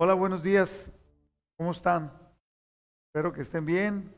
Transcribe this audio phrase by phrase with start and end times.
[0.00, 0.88] Hola, buenos días.
[1.56, 2.12] ¿Cómo están?
[3.08, 4.14] Espero que estén bien.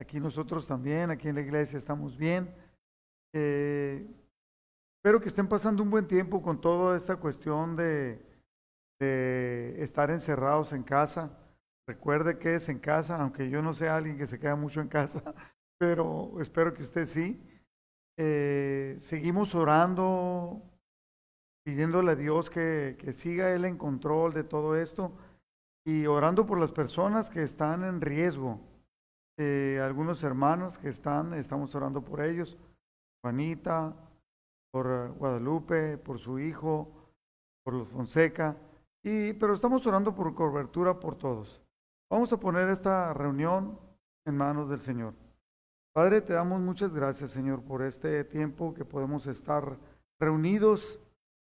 [0.00, 2.52] Aquí nosotros también, aquí en la iglesia estamos bien.
[3.32, 4.04] Eh,
[4.98, 8.26] espero que estén pasando un buen tiempo con toda esta cuestión de,
[8.98, 11.30] estar encerrados en casa.
[11.86, 14.88] Recuerde que es en casa, aunque yo no sea alguien que se queda mucho en
[14.88, 15.22] casa,
[15.78, 17.40] pero espero que usted sí.
[18.18, 20.60] Eh, seguimos orando,
[21.64, 25.12] pidiéndole a Dios que, que siga Él en control de todo esto
[25.86, 28.60] y orando por las personas que están en riesgo.
[29.38, 32.56] Eh, algunos hermanos que están, estamos orando por ellos,
[33.22, 33.94] Juanita,
[34.72, 36.88] por Guadalupe, por su hijo,
[37.64, 38.56] por los Fonseca,
[39.02, 41.60] y, pero estamos orando por cobertura por todos.
[42.10, 43.78] Vamos a poner esta reunión
[44.26, 45.14] en manos del Señor.
[45.92, 49.76] Padre, te damos muchas gracias, Señor, por este tiempo que podemos estar
[50.20, 50.98] reunidos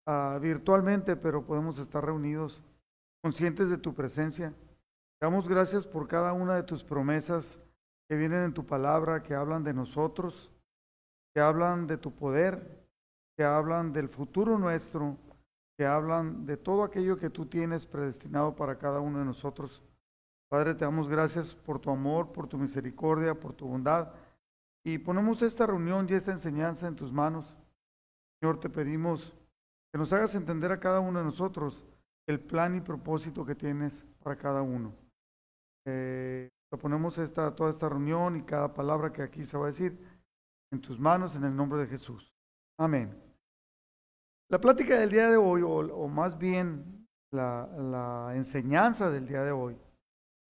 [0.09, 2.63] uh, virtualmente, pero podemos estar reunidos
[3.23, 4.55] conscientes de tu presencia.
[5.21, 7.59] Damos gracias por cada una de tus promesas
[8.09, 10.51] que vienen en tu palabra, que hablan de nosotros,
[11.35, 12.87] que hablan de tu poder,
[13.37, 15.17] que hablan del futuro nuestro,
[15.77, 19.83] que hablan de todo aquello que tú tienes predestinado para cada uno de nosotros.
[20.49, 24.09] Padre, te damos gracias por tu amor, por tu misericordia, por tu bondad.
[24.83, 27.57] Y ponemos esta reunión y esta enseñanza en tus manos.
[28.41, 29.35] Señor, te pedimos
[29.93, 31.87] que nos hagas entender a cada uno de nosotros
[32.29, 34.95] el plan y propósito que tienes para cada uno.
[35.87, 36.49] Eh,
[36.81, 39.99] ponemos esta, toda esta reunión y cada palabra que aquí se va a decir
[40.71, 42.35] en tus manos en el nombre de Jesús.
[42.79, 43.17] Amén.
[44.51, 49.79] La plática del día de hoy, o, más bien la enseñanza del día de hoy,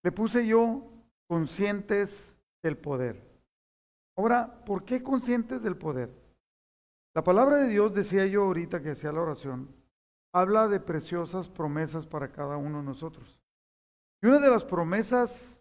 [0.04, 0.90] le puse yo
[1.28, 3.22] conscientes del poder.
[4.16, 6.10] Ahora, ¿por qué conscientes del poder?
[7.18, 9.74] La palabra de Dios, decía yo ahorita que hacía la oración,
[10.32, 13.40] habla de preciosas promesas para cada uno de nosotros.
[14.22, 15.60] Y una de las promesas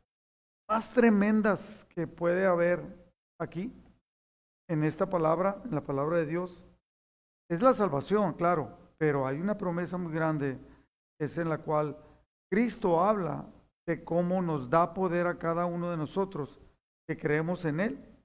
[0.69, 2.83] más tremendas que puede haber
[3.41, 3.73] aquí,
[4.69, 6.63] en esta palabra, en la palabra de Dios,
[7.50, 10.59] es la salvación, claro, pero hay una promesa muy grande,
[11.19, 11.97] es en la cual
[12.51, 13.47] Cristo habla
[13.88, 16.62] de cómo nos da poder a cada uno de nosotros
[17.07, 18.17] que creemos en Él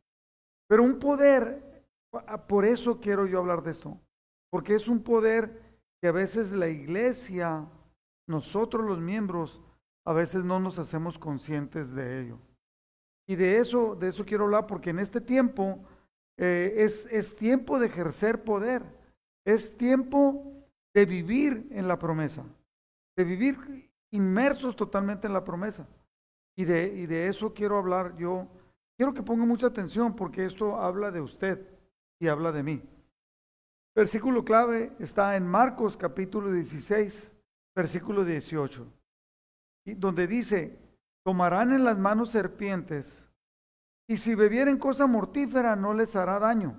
[0.73, 1.63] pero un poder,
[2.47, 3.99] por eso quiero yo hablar de esto,
[4.51, 5.61] porque es un poder
[6.01, 7.67] que a veces la iglesia,
[8.29, 9.61] nosotros los miembros,
[10.07, 12.39] a veces no nos hacemos conscientes de ello.
[13.29, 15.79] Y de eso, de eso quiero hablar, porque en este tiempo
[16.39, 18.83] eh, es, es tiempo de ejercer poder,
[19.47, 20.43] es tiempo
[20.95, 22.45] de vivir en la promesa,
[23.17, 25.87] de vivir inmersos totalmente en la promesa.
[26.57, 28.47] Y de, y de eso quiero hablar yo
[28.97, 31.67] Quiero que ponga mucha atención porque esto habla de usted
[32.23, 32.81] y habla de mí.
[33.97, 37.33] Versículo clave está en Marcos capítulo 16,
[37.75, 38.87] versículo 18,
[39.97, 40.79] donde dice,
[41.25, 43.29] tomarán en las manos serpientes
[44.09, 46.77] y si bebieren cosa mortífera no les hará daño.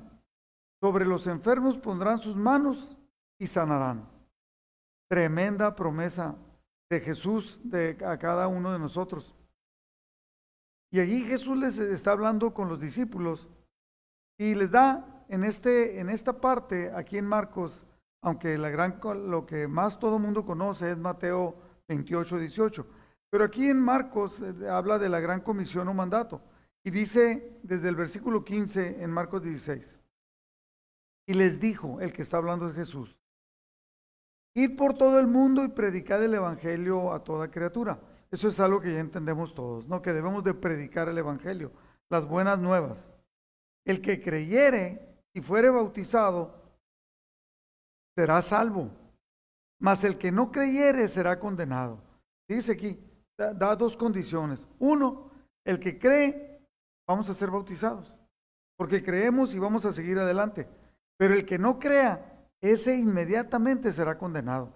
[0.81, 2.97] Sobre los enfermos pondrán sus manos
[3.37, 4.07] y sanarán.
[5.09, 6.37] Tremenda promesa
[6.89, 9.35] de Jesús de a cada uno de nosotros.
[10.89, 13.49] Y allí Jesús les está hablando con los discípulos
[14.37, 17.83] y les da en, este, en esta parte, aquí en Marcos,
[18.21, 21.55] aunque la gran, lo que más todo mundo conoce es Mateo
[21.87, 22.85] 28, 18.
[23.31, 26.39] Pero aquí en Marcos eh, habla de la gran comisión o mandato.
[26.83, 29.99] Y dice desde el versículo 15 en Marcos 16.
[31.25, 33.17] Y les dijo, el que está hablando es Jesús,
[34.53, 37.99] id por todo el mundo y predicad el Evangelio a toda criatura.
[38.29, 40.03] Eso es algo que ya entendemos todos, ¿no?
[40.03, 41.71] Que debemos de predicar el Evangelio,
[42.09, 43.09] las buenas nuevas.
[43.83, 46.53] El que creyere y fuere bautizado
[48.15, 48.91] será salvo,
[49.79, 51.99] mas el que no creyere será condenado.
[52.47, 52.99] Dice aquí,
[53.37, 54.59] da, da dos condiciones.
[54.79, 55.31] Uno,
[55.65, 56.67] el que cree,
[57.07, 58.13] vamos a ser bautizados,
[58.77, 60.67] porque creemos y vamos a seguir adelante.
[61.17, 64.71] Pero el que no crea, ese inmediatamente será condenado.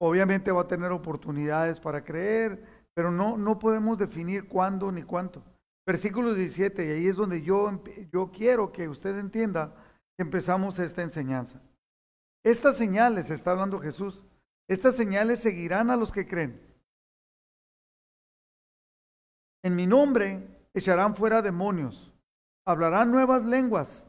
[0.00, 2.64] Obviamente va a tener oportunidades para creer,
[2.94, 5.42] pero no, no podemos definir cuándo ni cuánto.
[5.88, 7.82] Versículo 17, y ahí es donde yo,
[8.12, 9.74] yo quiero que usted entienda
[10.18, 11.62] que empezamos esta enseñanza.
[12.44, 14.22] Estas señales, está hablando Jesús,
[14.68, 16.60] estas señales seguirán a los que creen.
[19.64, 22.12] En mi nombre echarán fuera demonios,
[22.66, 24.06] hablarán nuevas lenguas,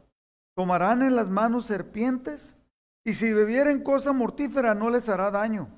[0.58, 2.58] tomarán en las manos serpientes,
[3.06, 5.70] y si bebieren cosa mortífera no les hará daño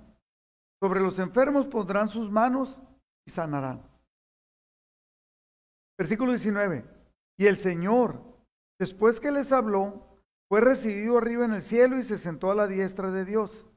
[0.82, 2.82] sobre los enfermos pondrán sus manos
[3.24, 3.91] y sanarán.
[6.02, 6.84] Versículo 19.
[7.38, 8.24] Y el Señor,
[8.80, 10.08] después que les habló,
[10.50, 13.68] fue recibido arriba en el cielo y se sentó a la diestra de Dios.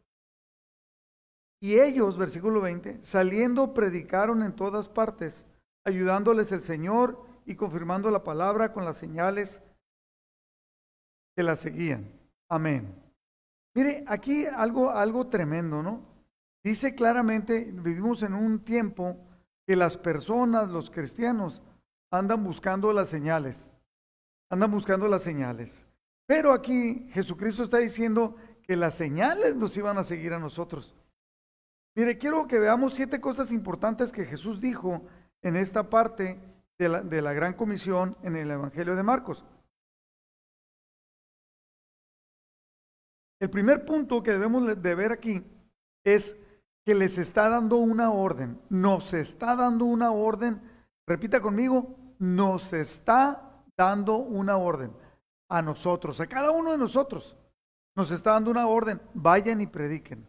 [1.60, 5.44] Y ellos, versículo 20, saliendo predicaron en todas partes,
[5.84, 9.60] ayudándoles el Señor y confirmando la palabra con las señales
[11.36, 12.10] que la seguían.
[12.48, 12.94] Amén.
[13.74, 16.00] Mire, aquí algo, algo tremendo, ¿no?
[16.64, 19.18] Dice claramente, vivimos en un tiempo
[19.66, 21.60] que las personas, los cristianos,
[22.18, 23.72] andan buscando las señales,
[24.50, 25.86] andan buscando las señales.
[26.26, 30.96] Pero aquí Jesucristo está diciendo que las señales nos iban a seguir a nosotros.
[31.94, 35.02] Mire, quiero que veamos siete cosas importantes que Jesús dijo
[35.42, 36.40] en esta parte
[36.78, 39.44] de la, de la gran comisión en el Evangelio de Marcos.
[43.40, 45.44] El primer punto que debemos de ver aquí
[46.04, 46.36] es
[46.84, 50.62] que les está dando una orden, nos está dando una orden,
[51.06, 54.92] repita conmigo, nos está dando una orden
[55.48, 57.36] a nosotros, a cada uno de nosotros.
[57.96, 60.26] Nos está dando una orden, vayan y prediquen.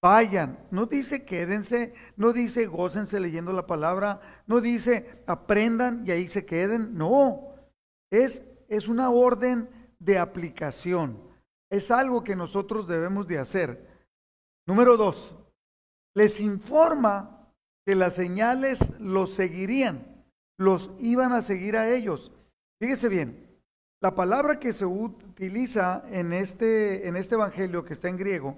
[0.00, 6.28] Vayan, no dice quédense, no dice gócense leyendo la palabra, no dice aprendan y ahí
[6.28, 7.54] se queden, no,
[8.08, 11.20] es, es una orden de aplicación,
[11.68, 13.88] es algo que nosotros debemos de hacer.
[14.68, 15.34] Número dos,
[16.14, 17.52] les informa
[17.84, 20.17] que las señales los seguirían,
[20.58, 22.32] los iban a seguir a ellos.
[22.80, 23.48] Fíjese bien,
[24.00, 28.56] la palabra que se utiliza en este, en este evangelio que está en griego,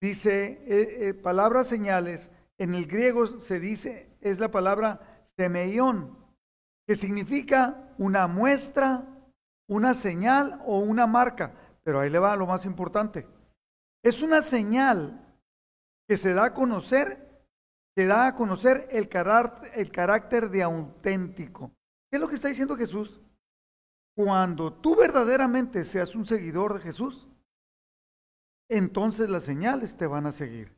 [0.00, 6.18] dice eh, eh, palabras señales, en el griego se dice, es la palabra semeión,
[6.86, 9.04] que significa una muestra,
[9.68, 11.52] una señal o una marca.
[11.82, 13.26] Pero ahí le va lo más importante.
[14.02, 15.22] Es una señal
[16.08, 17.25] que se da a conocer,
[17.96, 21.72] que da a conocer el carácter de auténtico.
[22.10, 23.18] ¿Qué es lo que está diciendo Jesús?
[24.14, 27.26] Cuando tú verdaderamente seas un seguidor de Jesús,
[28.68, 30.76] entonces las señales te van a seguir.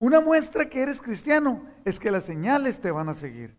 [0.00, 3.58] Una muestra que eres cristiano es que las señales te van a seguir.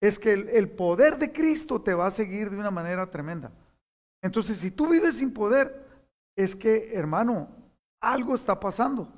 [0.00, 3.52] Es que el, poder de Cristo te va a seguir de una manera tremenda.
[4.20, 5.86] Entonces, si tú vives sin poder,
[6.36, 7.48] es que, hermano,
[8.00, 9.12] algo está pasando.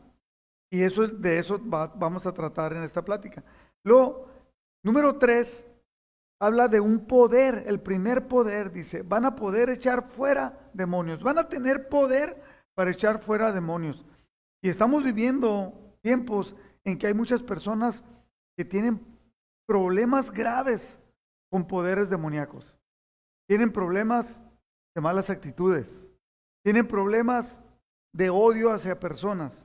[0.71, 3.43] Y eso, de eso vamos a tratar en esta plática.
[3.85, 4.27] Luego,
[4.85, 5.67] número tres,
[6.41, 11.39] habla de un poder, el primer poder, dice, van a poder echar fuera demonios, van
[11.39, 12.41] a tener poder
[12.75, 14.05] para echar fuera demonios.
[14.63, 15.73] Y estamos viviendo
[16.03, 16.55] tiempos
[16.85, 18.05] en que hay muchas personas
[18.57, 19.01] que tienen
[19.67, 20.99] problemas graves
[21.51, 22.77] con poderes demoníacos.
[23.49, 24.41] Tienen problemas
[24.95, 26.07] de malas actitudes.
[26.65, 27.63] Tienen problemas
[28.13, 29.65] de odio hacia personas.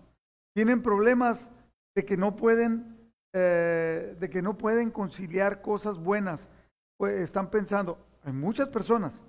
[0.53, 1.49] Tienen problemas
[1.95, 6.49] de que no pueden, eh, de que no pueden conciliar cosas buenas.
[6.97, 9.23] Pues, están pensando, hay muchas personas,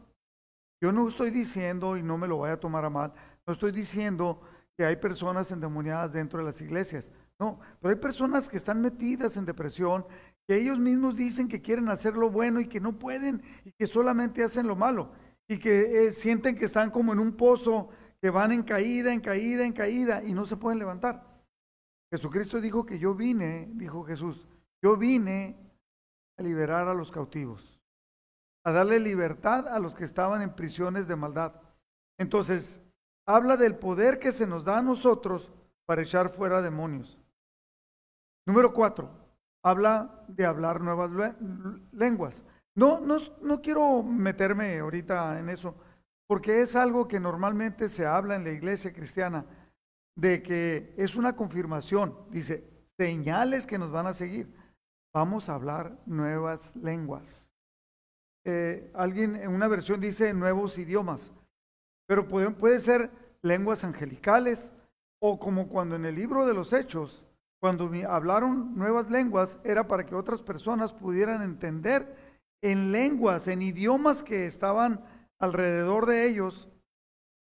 [0.82, 3.12] yo no estoy diciendo, y no me lo vaya a tomar a mal,
[3.46, 4.40] no estoy diciendo
[4.76, 9.36] que hay personas endemoniadas dentro de las iglesias, no, pero hay personas que están metidas
[9.36, 10.06] en depresión,
[10.46, 13.86] que ellos mismos dicen que quieren hacer lo bueno y que no pueden y que
[13.86, 15.10] solamente hacen lo malo
[15.48, 17.88] y que eh, sienten que están como en un pozo,
[18.24, 21.22] que van en caída, en caída, en caída y no se pueden levantar.
[22.10, 24.48] Jesucristo dijo que yo vine, dijo Jesús,
[24.82, 25.58] yo vine
[26.38, 27.78] a liberar a los cautivos,
[28.64, 31.52] a darle libertad a los que estaban en prisiones de maldad.
[32.18, 32.80] Entonces,
[33.28, 35.52] habla del poder que se nos da a nosotros
[35.84, 37.20] para echar fuera demonios.
[38.46, 39.10] Número cuatro,
[39.62, 41.36] habla de hablar nuevas
[41.92, 42.42] lenguas.
[42.74, 45.74] No, no, no quiero meterme ahorita en eso,
[46.26, 49.44] porque es algo que normalmente se habla en la iglesia cristiana,
[50.16, 52.64] de que es una confirmación, dice,
[52.96, 54.48] señales que nos van a seguir
[55.14, 57.48] vamos a hablar nuevas lenguas.
[58.44, 61.32] Eh, alguien en una versión dice nuevos idiomas,
[62.06, 64.72] pero puede, puede ser lenguas angelicales
[65.22, 67.24] o como cuando en el libro de los hechos,
[67.62, 72.14] cuando hablaron nuevas lenguas, era para que otras personas pudieran entender
[72.62, 75.02] en lenguas, en idiomas que estaban
[75.44, 76.68] alrededor de ellos,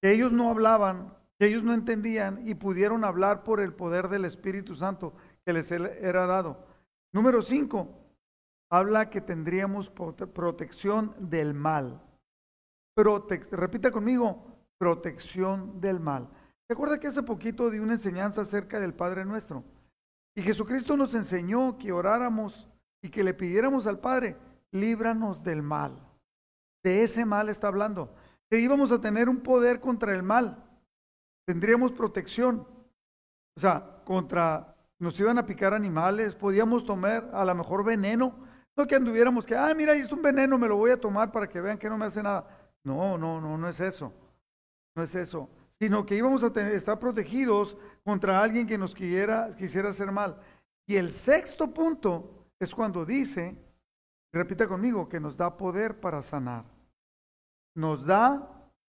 [0.02, 4.26] que ellos no hablaban, que ellos no entendían y pudieron hablar por el poder del
[4.26, 5.14] Espíritu Santo
[5.46, 6.66] que les era dado.
[7.14, 7.90] Número cinco,
[8.72, 12.02] habla que tendríamos protección del mal.
[12.96, 14.46] repita conmigo,
[14.78, 16.30] protección del mal.
[16.70, 19.64] Recuerda que hace poquito di una enseñanza acerca del Padre Nuestro?
[20.36, 22.70] Y Jesucristo nos enseñó que oráramos
[23.02, 24.38] y que le pidiéramos al Padre,
[24.72, 26.09] líbranos del mal.
[26.84, 28.14] De ese mal está hablando.
[28.50, 30.64] Que íbamos a tener un poder contra el mal.
[31.46, 32.68] Tendríamos protección.
[33.56, 38.36] O sea, contra nos iban a picar animales, podíamos tomar a lo mejor veneno,
[38.76, 41.32] no que anduviéramos que, ah, mira, ahí está un veneno, me lo voy a tomar
[41.32, 42.46] para que vean que no me hace nada.
[42.84, 44.14] No, no, no, no es eso,
[44.96, 45.50] no es eso.
[45.80, 50.38] sino que íbamos a tener, estar protegidos contra alguien que nos quisiera, quisiera hacer mal.
[50.86, 53.56] Y el sexto punto es cuando dice,
[54.32, 56.66] repita conmigo, que nos da poder para sanar.
[57.76, 58.48] Nos da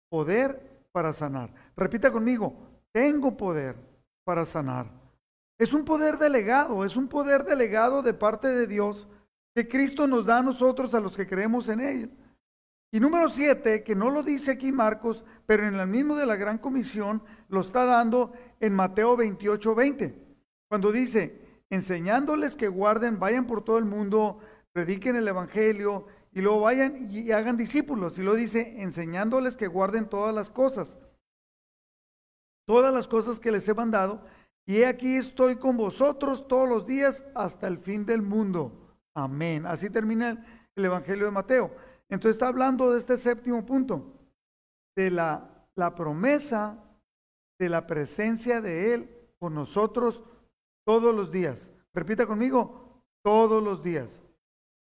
[0.08, 1.52] poder para sanar.
[1.76, 2.54] Repita conmigo,
[2.92, 3.76] tengo poder
[4.24, 4.86] para sanar.
[5.58, 9.08] Es un poder delegado, es un poder delegado de parte de Dios
[9.54, 12.10] que Cristo nos da a nosotros, a los que creemos en Él.
[12.90, 16.36] Y número siete, que no lo dice aquí Marcos, pero en el mismo de la
[16.36, 20.14] Gran Comisión lo está dando en Mateo 28, 20,
[20.68, 21.40] cuando dice,
[21.70, 24.38] enseñándoles que guarden, vayan por todo el mundo,
[24.78, 28.16] prediquen el Evangelio y luego vayan y hagan discípulos.
[28.16, 30.96] Y lo dice, enseñándoles que guarden todas las cosas,
[32.64, 34.24] todas las cosas que les he mandado.
[34.66, 38.94] Y he aquí estoy con vosotros todos los días hasta el fin del mundo.
[39.16, 39.66] Amén.
[39.66, 41.74] Así termina el Evangelio de Mateo.
[42.08, 44.12] Entonces está hablando de este séptimo punto,
[44.94, 46.84] de la, la promesa
[47.58, 50.22] de la presencia de Él con nosotros
[50.86, 51.68] todos los días.
[51.92, 54.22] Repita conmigo, todos los días.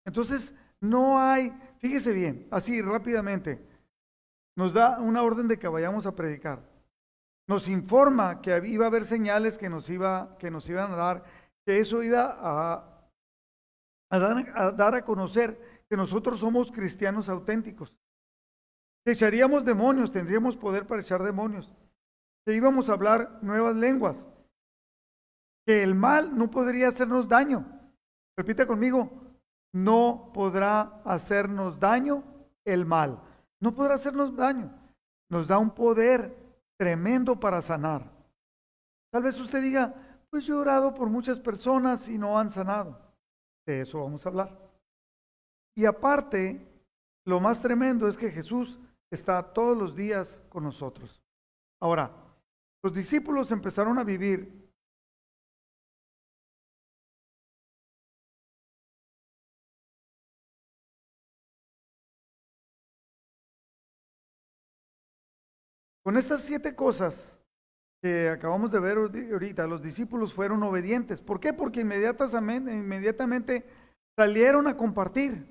[0.07, 3.61] Entonces, no hay, fíjese bien, así rápidamente,
[4.57, 6.63] nos da una orden de que vayamos a predicar.
[7.47, 11.25] Nos informa que iba a haber señales que nos, iba, que nos iban a dar,
[11.67, 12.97] que eso iba a
[14.11, 17.95] a dar, a conocer que nosotros somos cristianos auténticos.
[19.05, 21.73] Que echaríamos demonios, tendríamos poder para echar demonios.
[22.45, 24.29] Que íbamos a hablar nuevas lenguas.
[25.67, 27.67] Que el mal no podría hacernos daño.
[28.37, 29.26] Repita conmigo,
[29.77, 32.25] no podrá hacernos daño
[32.65, 33.21] el mal.
[33.61, 34.73] No podrá hacernos daño.
[35.29, 36.35] Nos da un poder
[36.79, 38.11] tremendo para sanar.
[39.13, 39.95] Tal vez usted diga,
[40.31, 42.99] pues yo he orado por muchas personas y no han sanado.
[43.67, 44.59] De eso vamos a hablar.
[45.77, 46.67] Y aparte,
[47.27, 48.79] lo más tremendo es que Jesús
[49.11, 51.23] está todos los días con nosotros.
[51.83, 52.11] Ahora,
[52.83, 54.66] los discípulos empezaron a vivir
[66.07, 67.37] Con estas siete cosas
[68.01, 71.21] que acabamos de ver ahorita, los discípulos fueron obedientes.
[71.21, 71.53] ¿Por qué?
[71.53, 73.67] Porque inmediatamente, inmediatamente
[74.17, 75.45] salieron a compartir.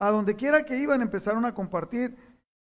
[0.00, 2.16] A donde quiera que iban empezaron a compartir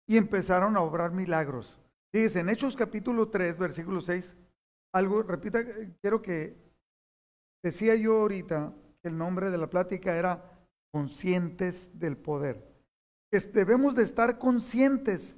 [0.09, 1.81] y empezaron a obrar milagros.
[2.13, 4.37] Fíjense, en Hechos capítulo 3, versículo 6,
[4.93, 5.65] algo, repita,
[6.01, 6.57] quiero que
[7.63, 10.43] decía yo ahorita que el nombre de la plática era
[10.93, 12.67] conscientes del poder.
[13.31, 15.38] debemos de estar conscientes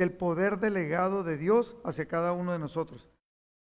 [0.00, 3.10] del poder delegado de Dios hacia cada uno de nosotros.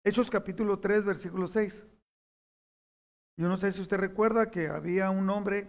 [0.03, 1.84] Hechos capítulo 3, versículo 6.
[3.38, 5.67] Yo no sé si usted recuerda que había un hombre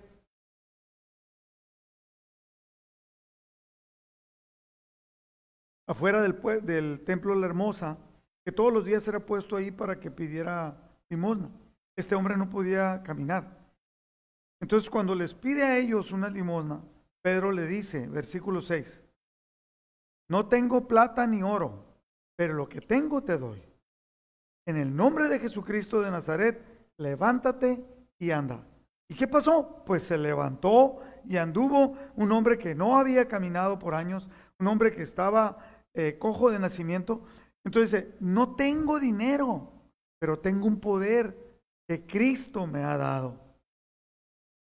[5.86, 7.96] afuera del, del templo de la hermosa,
[8.44, 10.76] que todos los días era puesto ahí para que pidiera
[11.08, 11.50] limosna.
[11.96, 13.56] Este hombre no podía caminar.
[14.60, 16.82] Entonces cuando les pide a ellos una limosna,
[17.22, 19.07] Pedro le dice, versículo 6,
[20.28, 21.84] no tengo plata ni oro,
[22.36, 23.68] pero lo que tengo te doy
[24.68, 26.62] en el nombre de Jesucristo de Nazaret,
[26.98, 27.82] levántate
[28.18, 28.66] y anda.
[29.10, 29.82] ¿Y qué pasó?
[29.86, 34.28] Pues se levantó y anduvo un hombre que no había caminado por años,
[34.60, 35.56] un hombre que estaba
[35.94, 37.22] eh, cojo de nacimiento.
[37.64, 39.72] Entonces dice, no tengo dinero,
[40.20, 41.34] pero tengo un poder
[41.88, 43.40] que Cristo me ha dado.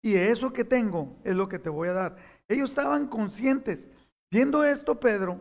[0.04, 2.16] Y eso que tengo es lo que te voy a dar.
[2.46, 3.90] Ellos estaban conscientes.
[4.30, 5.40] Viendo esto, Pedro,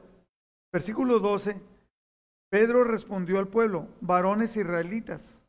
[0.74, 1.62] versículo 12,
[2.50, 5.42] Pedro respondió al pueblo, varones israelitas,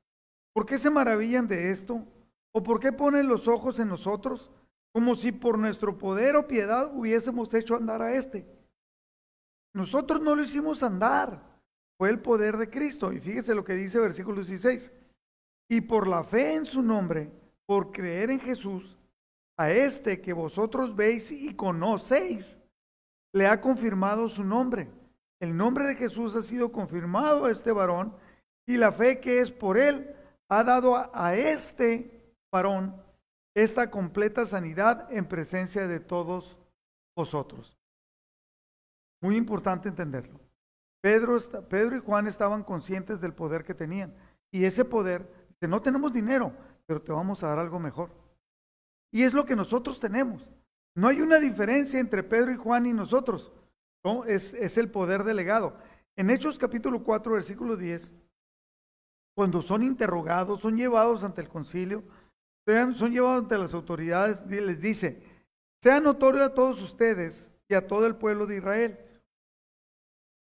[0.53, 2.05] ¿por qué se maravillan de esto?
[2.53, 4.51] ¿O por qué ponen los ojos en nosotros?
[4.93, 8.45] Como si por nuestro poder o piedad hubiésemos hecho andar a este.
[9.73, 11.41] Nosotros no lo hicimos andar,
[11.97, 13.13] fue el poder de Cristo.
[13.13, 14.93] Y fíjese lo que dice versículo 16.
[15.71, 17.31] Y por la fe en su nombre,
[17.67, 18.99] por creer en Jesús,
[19.57, 22.60] a este que vosotros veis y conocéis,
[23.33, 24.91] le ha confirmado su nombre
[25.41, 28.15] el nombre de Jesús ha sido confirmado a este varón
[28.67, 30.15] y la fe que es por él
[30.49, 32.23] ha dado a, este
[32.53, 33.03] varón
[33.55, 36.59] esta completa sanidad en presencia de todos
[37.17, 37.77] vosotros.
[39.23, 40.39] Muy importante entenderlo.
[41.03, 44.15] Pedro, Pedro y Juan estaban conscientes del poder que tenían.
[44.53, 45.27] Y ese poder,
[45.59, 46.53] que no tenemos dinero,
[46.87, 48.11] pero te vamos a dar algo mejor.
[49.11, 50.47] Y es lo que nosotros tenemos.
[51.01, 53.51] No hay una diferencia entre Pedro y Juan y nosotros.
[54.27, 55.79] Es, es el poder delegado.
[56.15, 58.13] En Hechos capítulo 4, versículo 10,
[59.35, 62.05] cuando son interrogados, son llevados ante el concilio,
[62.67, 65.23] son llevados ante las autoridades, les dice,
[65.83, 68.99] sea notorio a todos ustedes y a todo el pueblo de Israel,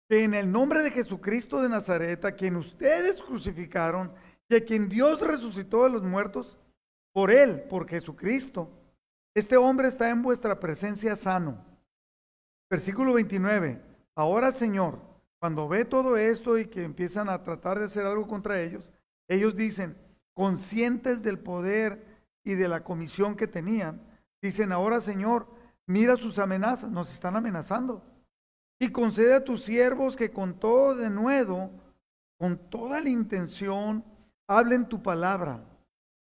[0.09, 4.11] que en el nombre de Jesucristo de Nazaret, a quien ustedes crucificaron
[4.49, 6.57] y a quien Dios resucitó de los muertos,
[7.13, 8.80] por él, por Jesucristo,
[9.33, 11.63] este hombre está en vuestra presencia sano.
[12.69, 13.81] Versículo 29.
[14.15, 14.99] Ahora, Señor,
[15.39, 18.91] cuando ve todo esto y que empiezan a tratar de hacer algo contra ellos,
[19.27, 19.97] ellos dicen,
[20.33, 22.05] conscientes del poder
[22.43, 24.01] y de la comisión que tenían,
[24.41, 25.47] dicen, ahora, Señor,
[25.87, 28.03] mira sus amenazas, nos están amenazando.
[28.79, 31.71] Y concede a tus siervos que con todo de nuevo,
[32.37, 34.03] con toda la intención,
[34.47, 35.63] hablen tu palabra.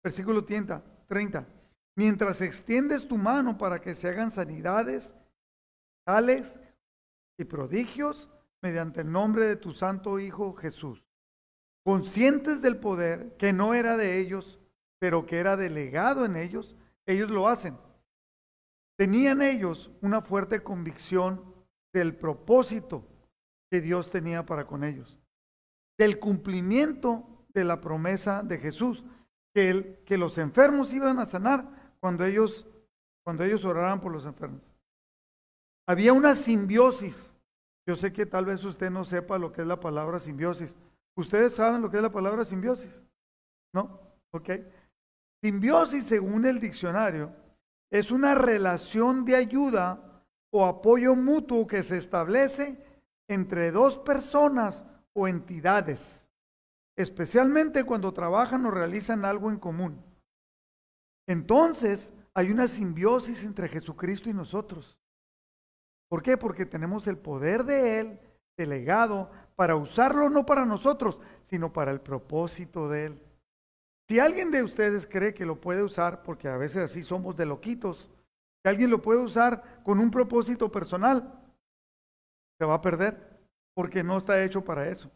[0.02, 1.57] Versículo 30.
[1.98, 5.16] Mientras extiendes tu mano para que se hagan sanidades,
[6.06, 6.60] tales
[7.36, 8.30] y prodigios
[8.62, 11.04] mediante el nombre de tu santo Hijo Jesús.
[11.84, 14.60] Conscientes del poder que no era de ellos,
[15.00, 17.76] pero que era delegado en ellos, ellos lo hacen.
[18.96, 21.52] Tenían ellos una fuerte convicción
[21.92, 23.08] del propósito
[23.72, 25.18] que Dios tenía para con ellos,
[25.98, 29.04] del cumplimiento de la promesa de Jesús,
[29.52, 32.66] que, que los enfermos iban a sanar cuando ellos,
[33.24, 34.62] cuando ellos oraran por los enfermos.
[35.86, 37.34] Había una simbiosis.
[37.86, 40.76] Yo sé que tal vez usted no sepa lo que es la palabra simbiosis.
[41.16, 43.02] ¿Ustedes saben lo que es la palabra simbiosis?
[43.72, 43.98] ¿No?
[44.32, 44.50] Ok.
[45.42, 47.32] Simbiosis, según el diccionario,
[47.90, 52.84] es una relación de ayuda o apoyo mutuo que se establece
[53.28, 56.28] entre dos personas o entidades,
[56.96, 60.02] especialmente cuando trabajan o realizan algo en común.
[61.28, 64.98] Entonces hay una simbiosis entre Jesucristo y nosotros.
[66.08, 66.36] ¿Por qué?
[66.36, 68.20] Porque tenemos el poder de Él
[68.56, 73.22] delegado para usarlo no para nosotros, sino para el propósito de Él.
[74.08, 77.44] Si alguien de ustedes cree que lo puede usar, porque a veces así somos de
[77.44, 78.10] loquitos,
[78.62, 81.42] que alguien lo puede usar con un propósito personal,
[82.58, 83.38] se va a perder
[83.74, 85.10] porque no está hecho para eso.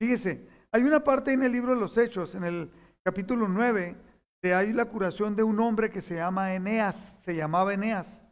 [0.00, 2.70] Fíjese, hay una parte en el libro de los Hechos, en el
[3.02, 3.98] capítulo 9, de
[4.42, 8.22] hay la curación de un hombre que se llama Eneas, se llamaba Eneas.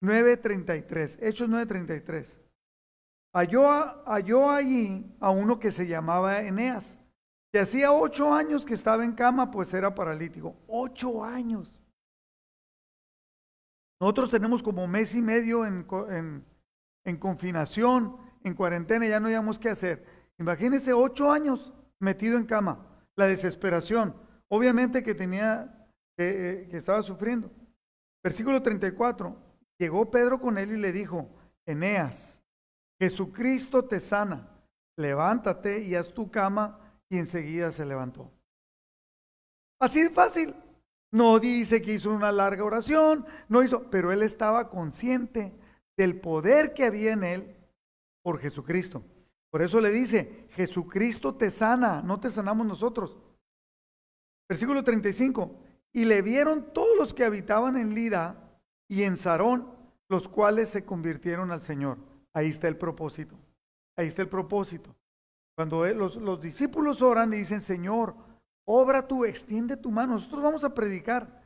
[0.00, 2.40] 9.33, Hechos 9.33.
[3.34, 3.68] Halló,
[4.06, 6.98] halló allí a uno que se llamaba Eneas,
[7.52, 10.56] que hacía ocho años que estaba en cama, pues era paralítico.
[10.68, 11.82] Ocho años.
[14.00, 15.84] Nosotros tenemos como mes y medio en,
[17.18, 20.04] confinación, en cuarentena, ya no hayamos qué hacer.
[20.38, 24.14] Imagínense ocho años metido en cama, la desesperación,
[24.50, 27.50] obviamente que tenía, que estaba sufriendo.
[28.22, 29.36] Versículo 34,
[29.78, 31.28] llegó Pedro con él y le dijo,
[31.66, 32.42] Eneas,
[33.00, 34.48] Jesucristo te sana,
[34.96, 36.80] levántate y haz tu cama,
[37.10, 38.30] y enseguida se levantó.
[39.80, 40.54] Así de fácil.
[41.10, 45.54] No dice que hizo una larga oración, no hizo, pero él estaba consciente
[45.96, 47.56] del poder que había en él
[48.22, 49.02] por Jesucristo.
[49.50, 53.16] Por eso le dice, Jesucristo te sana, no te sanamos nosotros.
[54.48, 55.54] Versículo 35,
[55.92, 58.36] y le vieron todos los que habitaban en Lida
[58.88, 59.68] y en Sarón,
[60.08, 61.98] los cuales se convirtieron al Señor.
[62.32, 63.36] Ahí está el propósito,
[63.96, 64.94] ahí está el propósito.
[65.56, 68.14] Cuando los, los discípulos oran y dicen, Señor,
[68.70, 70.12] Obra tú, extiende tu mano.
[70.12, 71.42] Nosotros vamos a predicar,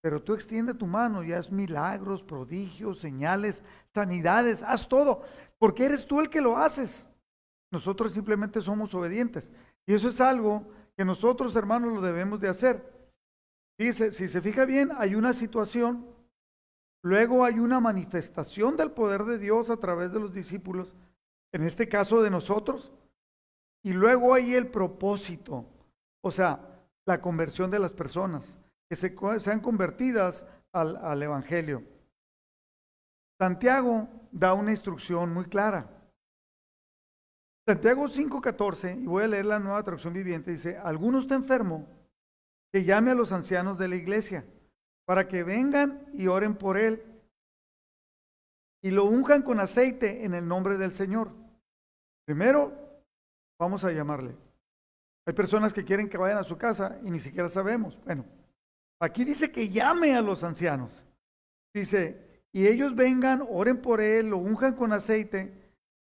[0.00, 5.22] pero tú extiende tu mano y haz milagros, prodigios, señales, sanidades, haz todo,
[5.58, 7.08] porque eres tú el que lo haces.
[7.72, 9.50] Nosotros simplemente somos obedientes.
[9.84, 10.64] Y eso es algo
[11.00, 12.84] que nosotros, hermanos, lo debemos de hacer.
[13.78, 16.06] Dice, si se fija bien, hay una situación,
[17.02, 20.98] luego hay una manifestación del poder de Dios a través de los discípulos,
[21.54, 22.92] en este caso de nosotros,
[23.82, 25.64] y luego hay el propósito
[26.20, 26.60] o sea,
[27.06, 31.82] la conversión de las personas, que se, sean convertidas al, al Evangelio.
[33.40, 35.88] Santiago da una instrucción muy clara.
[37.70, 41.86] Santiago 5:14, y voy a leer la nueva traducción viviente, dice, alguno está enfermo,
[42.72, 44.44] que llame a los ancianos de la iglesia
[45.06, 47.00] para que vengan y oren por él
[48.82, 51.30] y lo unjan con aceite en el nombre del Señor.
[52.26, 52.72] Primero,
[53.56, 54.34] vamos a llamarle.
[55.24, 57.96] Hay personas que quieren que vayan a su casa y ni siquiera sabemos.
[58.04, 58.24] Bueno,
[59.00, 61.04] aquí dice que llame a los ancianos.
[61.72, 65.54] Dice, y ellos vengan, oren por él, lo unjan con aceite.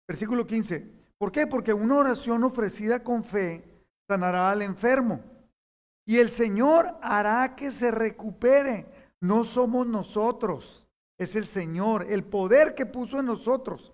[0.09, 0.97] Versículo 15.
[1.18, 1.46] ¿Por qué?
[1.46, 3.64] Porque una oración ofrecida con fe
[4.07, 5.20] sanará al enfermo.
[6.07, 8.87] Y el Señor hará que se recupere.
[9.20, 10.87] No somos nosotros,
[11.18, 13.92] es el Señor, el poder que puso en nosotros.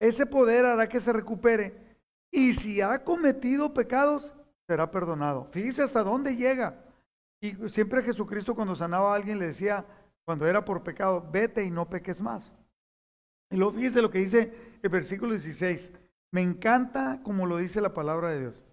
[0.00, 1.98] Ese poder hará que se recupere.
[2.32, 4.34] Y si ha cometido pecados,
[4.66, 5.48] será perdonado.
[5.52, 6.82] Fíjese hasta dónde llega.
[7.40, 9.84] Y siempre Jesucristo cuando sanaba a alguien le decía,
[10.24, 12.52] cuando era por pecado, vete y no peques más.
[13.50, 15.92] Y luego fíjese lo que dice el versículo 16,
[16.34, 18.64] Me encanta como lo dice la palabra de Dios.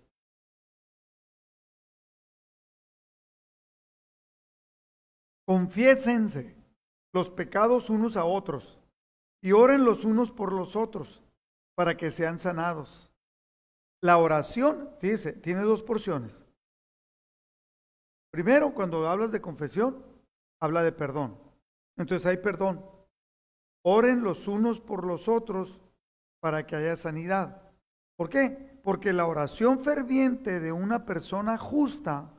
[5.46, 6.56] Confiésense
[7.14, 8.80] los pecados unos a otros
[9.44, 11.22] y oren los unos por los otros
[11.76, 13.12] para que sean sanados.
[14.02, 16.44] La oración, fíjese, tiene dos porciones.
[18.32, 20.04] Primero, cuando hablas de confesión,
[20.60, 21.38] habla de perdón.
[21.96, 22.84] Entonces hay perdón.
[23.84, 25.80] Oren los unos por los otros
[26.42, 27.62] para que haya sanidad.
[28.18, 28.80] ¿Por qué?
[28.84, 32.30] Porque la oración ferviente de una persona justa,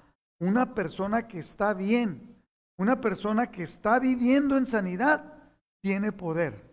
[0.41, 2.37] una persona que está bien,
[2.77, 5.33] una persona que está viviendo en sanidad,
[5.81, 6.71] tiene poder.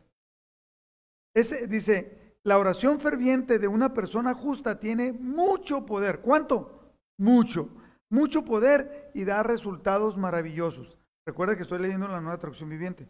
[1.33, 6.19] Ese, dice, la oración ferviente de una persona justa tiene mucho poder.
[6.21, 6.93] ¿Cuánto?
[7.17, 7.69] Mucho.
[8.09, 10.97] Mucho poder y da resultados maravillosos.
[11.27, 13.07] Recuerda que estoy leyendo la nueva traducción viviente.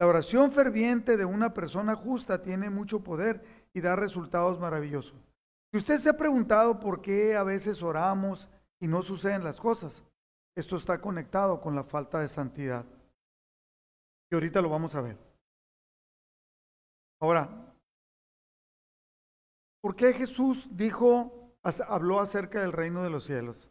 [0.00, 3.42] La oración ferviente de una persona justa tiene mucho poder
[3.74, 5.14] y da resultados maravillosos.
[5.72, 8.48] Si usted se ha preguntado por qué a veces oramos
[8.80, 10.04] y no suceden las cosas,
[10.56, 12.86] esto está conectado con la falta de santidad.
[14.30, 15.18] Y ahorita lo vamos a ver.
[17.20, 17.74] Ahora,
[19.80, 21.52] ¿por qué Jesús dijo,
[21.88, 23.68] habló acerca del reino de los cielos?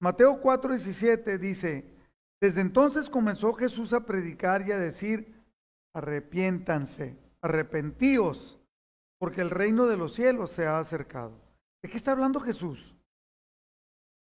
[0.00, 1.94] Mateo 4:17 dice,
[2.40, 5.37] desde entonces comenzó Jesús a predicar y a decir,
[5.94, 8.60] arrepiéntanse, arrepentíos,
[9.18, 11.32] porque el reino de los cielos se ha acercado.
[11.82, 12.94] ¿De qué está hablando Jesús?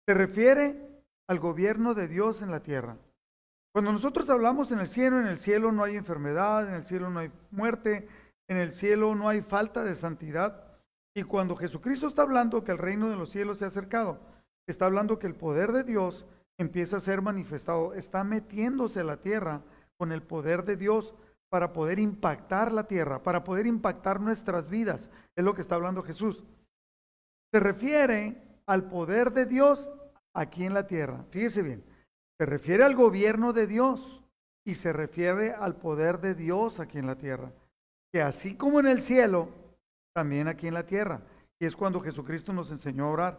[0.06, 0.88] Se refiere
[1.28, 2.96] al gobierno de Dios en la tierra.
[3.72, 7.08] Cuando nosotros hablamos en el cielo, en el cielo no hay enfermedad, en el cielo
[7.08, 8.06] no hay muerte,
[8.48, 10.78] en el cielo no hay falta de santidad.
[11.14, 14.20] Y cuando Jesucristo está hablando que el reino de los cielos se ha acercado,
[14.66, 16.26] está hablando que el poder de Dios
[16.58, 19.62] empieza a ser manifestado, está metiéndose a la tierra
[19.96, 21.14] con el poder de Dios
[21.52, 25.10] para poder impactar la tierra, para poder impactar nuestras vidas.
[25.36, 26.42] Es lo que está hablando Jesús.
[27.52, 29.92] Se refiere al poder de Dios
[30.32, 31.26] aquí en la tierra.
[31.28, 31.84] Fíjese bien,
[32.40, 34.24] se refiere al gobierno de Dios
[34.64, 37.52] y se refiere al poder de Dios aquí en la tierra.
[38.14, 39.50] Que así como en el cielo,
[40.14, 41.20] también aquí en la tierra.
[41.60, 43.38] Y es cuando Jesucristo nos enseñó a orar.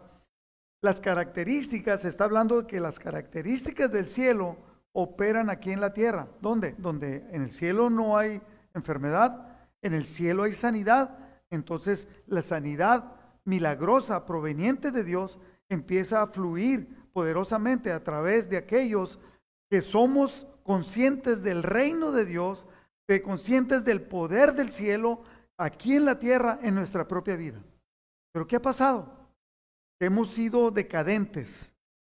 [0.84, 4.56] Las características, está hablando de que las características del cielo
[4.94, 6.28] operan aquí en la tierra.
[6.40, 6.74] ¿Dónde?
[6.78, 8.40] Donde en el cielo no hay
[8.72, 9.48] enfermedad,
[9.82, 11.18] en el cielo hay sanidad.
[11.50, 13.12] Entonces la sanidad
[13.44, 19.18] milagrosa proveniente de Dios empieza a fluir poderosamente a través de aquellos
[19.70, 22.66] que somos conscientes del reino de Dios,
[23.06, 25.22] que conscientes del poder del cielo
[25.58, 27.62] aquí en la tierra, en nuestra propia vida.
[28.32, 29.12] Pero ¿qué ha pasado?
[30.00, 31.72] Hemos sido decadentes,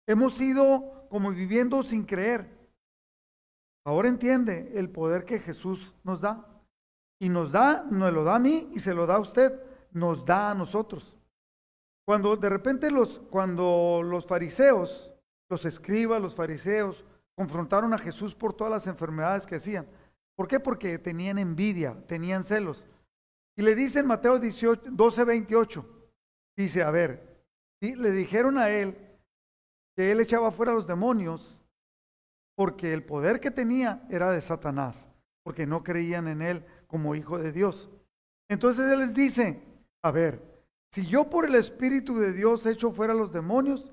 [0.06, 2.63] hemos sido como viviendo sin creer.
[3.84, 6.46] Ahora entiende el poder que Jesús nos da.
[7.20, 9.60] Y nos da, nos lo da a mí y se lo da a usted,
[9.92, 11.16] nos da a nosotros.
[12.06, 15.10] Cuando de repente los, cuando los fariseos,
[15.48, 19.86] los escribas, los fariseos, confrontaron a Jesús por todas las enfermedades que hacían.
[20.36, 20.60] ¿Por qué?
[20.60, 22.86] Porque tenían envidia, tenían celos.
[23.56, 26.08] Y le dicen Mateo 18, 12, 28,
[26.56, 27.44] dice, a ver,
[27.80, 28.96] y le dijeron a él
[29.96, 31.63] que él echaba fuera los demonios
[32.56, 35.08] porque el poder que tenía era de Satanás,
[35.42, 37.90] porque no creían en él como hijo de Dios.
[38.48, 39.62] Entonces él les dice,
[40.02, 40.42] a ver,
[40.92, 43.92] si yo por el Espíritu de Dios echo fuera los demonios,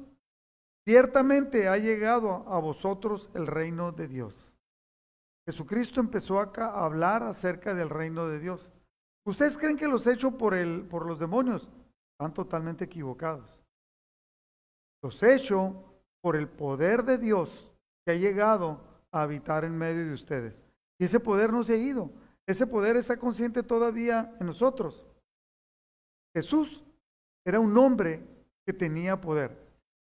[0.85, 4.53] ciertamente ha llegado a vosotros el reino de Dios.
[5.47, 8.71] Jesucristo empezó acá a hablar acerca del reino de Dios.
[9.25, 11.67] ¿Ustedes creen que los echo por, el, por los demonios?
[12.13, 13.59] Están totalmente equivocados.
[15.01, 15.83] Los echo
[16.21, 17.70] por el poder de Dios
[18.05, 20.61] que ha llegado a habitar en medio de ustedes.
[20.99, 22.11] Y ese poder no se ha ido.
[22.47, 25.05] Ese poder está consciente todavía en nosotros.
[26.35, 26.83] Jesús
[27.45, 28.23] era un hombre
[28.65, 29.57] que tenía poder.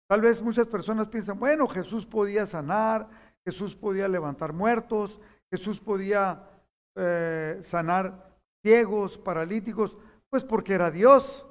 [0.08, 3.10] Tal vez muchas personas piensan, bueno, Jesús podía sanar,
[3.46, 5.20] Jesús podía levantar muertos,
[5.52, 6.50] Jesús podía
[6.96, 9.98] eh, sanar ciegos, paralíticos,
[10.30, 11.46] pues porque era Dios.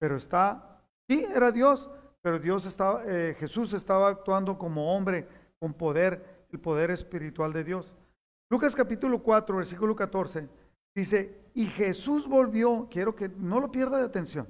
[0.00, 1.88] Pero está, sí, era Dios,
[2.22, 5.28] pero Dios estaba, eh, Jesús estaba actuando como hombre
[5.58, 7.96] con poder, el poder espiritual de Dios.
[8.50, 10.48] Lucas capítulo 4, versículo 14
[10.98, 14.48] Dice, y Jesús volvió, quiero que no lo pierda de atención,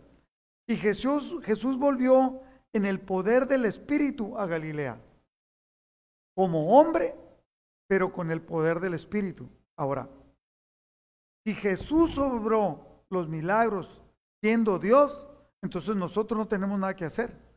[0.67, 2.41] y Jesús, Jesús volvió
[2.73, 4.99] en el poder del Espíritu a Galilea,
[6.35, 7.15] como hombre,
[7.87, 9.47] pero con el poder del Espíritu.
[9.77, 10.09] Ahora,
[11.45, 14.03] si Jesús obró los milagros
[14.41, 15.27] siendo Dios,
[15.63, 17.48] entonces nosotros no tenemos nada que hacer.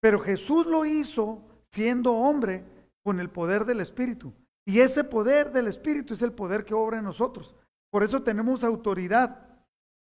[0.00, 2.64] Pero Jesús lo hizo siendo hombre
[3.02, 4.32] con el poder del Espíritu.
[4.66, 7.54] Y ese poder del Espíritu es el poder que obra en nosotros.
[7.90, 9.48] Por eso tenemos autoridad.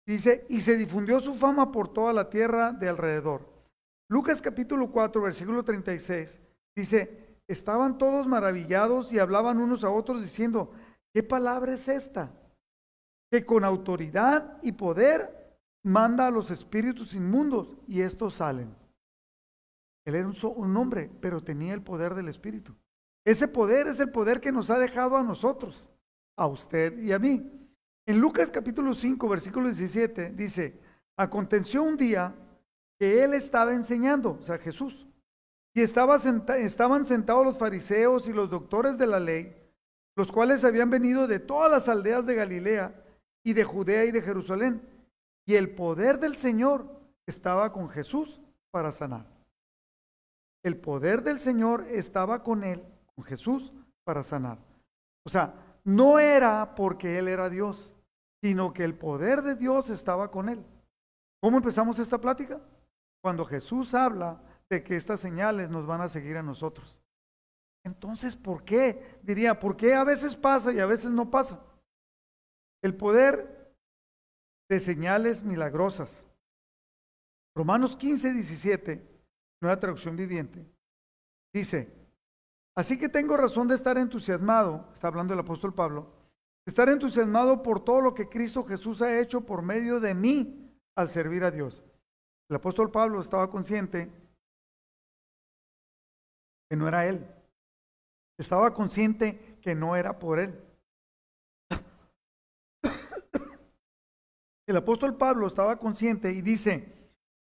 [0.07, 3.49] Dice, y se difundió su fama por toda la tierra de alrededor.
[4.09, 6.41] Lucas capítulo 4, versículo 36,
[6.75, 10.73] dice, estaban todos maravillados y hablaban unos a otros diciendo,
[11.15, 12.33] ¿qué palabra es esta?
[13.31, 18.80] Que con autoridad y poder manda a los espíritus inmundos y estos salen.
[20.11, 22.75] Él era un, hombre, pero tenía el poder del espíritu.
[23.25, 25.89] Ese poder es el poder que nos ha dejado a nosotros,
[26.37, 27.51] a usted y a mí.
[28.07, 30.81] En Lucas capítulo 5, versículo 17, dice,
[31.17, 32.35] aconteció un día
[32.99, 35.07] que él estaba enseñando, o sea, Jesús,
[35.75, 39.57] y estaba estaban sentados los fariseos y los doctores de la ley,
[40.17, 43.05] los cuales habían venido de todas las aldeas de Galilea
[43.45, 44.83] y de Judea y de Jerusalén,
[45.47, 49.40] y el poder del Señor estaba con Jesús para sanar.
[50.63, 53.73] El poder del Señor estaba con él, con Jesús,
[54.05, 54.59] para sanar.
[55.25, 57.91] O sea, no era porque él era Dios,
[58.43, 60.65] sino que el poder de Dios estaba con él.
[61.43, 62.61] ¿Cómo empezamos esta plática?
[63.23, 66.99] Cuando Jesús habla de que estas señales nos van a seguir a nosotros.
[67.85, 69.19] Entonces, ¿por qué?
[69.23, 71.61] Diría, ¿por qué a veces pasa y a veces no pasa?
[72.83, 73.75] El poder
[74.69, 76.27] de señales milagrosas.
[77.57, 79.20] Romanos 15, 17,
[79.61, 80.65] nueva traducción viviente,
[81.53, 81.93] dice,
[82.77, 86.21] así que tengo razón de estar entusiasmado, está hablando el apóstol Pablo,
[86.67, 91.09] Estar entusiasmado por todo lo que Cristo Jesús ha hecho por medio de mí al
[91.09, 91.83] servir a Dios.
[92.49, 94.11] El apóstol Pablo estaba consciente
[96.69, 97.27] que no era él.
[98.39, 100.63] Estaba consciente que no era por él.
[104.69, 107.00] El apóstol Pablo estaba consciente y dice,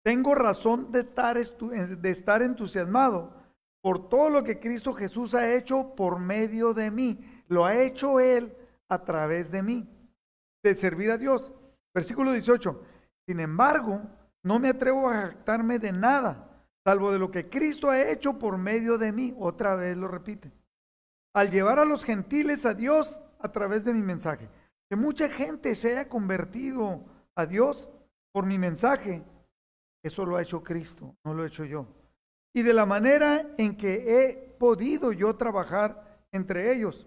[0.07, 3.33] tengo razón de estar, de estar entusiasmado
[3.81, 7.43] por todo lo que Cristo Jesús ha hecho por medio de mí.
[7.49, 8.55] Lo ha hecho Él
[8.87, 9.85] a través de mí,
[10.63, 11.51] de servir a Dios.
[11.93, 12.81] Versículo 18.
[13.27, 14.01] Sin embargo,
[14.43, 18.57] no me atrevo a jactarme de nada, salvo de lo que Cristo ha hecho por
[18.57, 19.35] medio de mí.
[19.37, 20.53] Otra vez lo repite.
[21.35, 24.47] Al llevar a los gentiles a Dios a través de mi mensaje.
[24.89, 27.03] Que mucha gente se haya convertido
[27.35, 27.89] a Dios
[28.31, 29.21] por mi mensaje.
[30.07, 31.85] Eso lo ha hecho Cristo, no lo he hecho yo.
[32.55, 37.05] Y de la manera en que he podido yo trabajar entre ellos.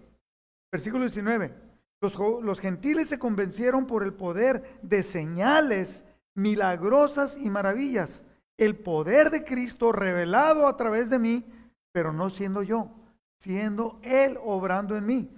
[0.71, 1.53] Versículo 19.
[2.01, 6.03] Los, gentiles se convencieron por el poder de señales
[6.35, 8.23] milagrosas y maravillas.
[8.57, 11.43] El poder de Cristo revelado a través de mí,
[11.91, 12.91] pero no siendo yo,
[13.39, 15.29] siendo Él obrando en mí.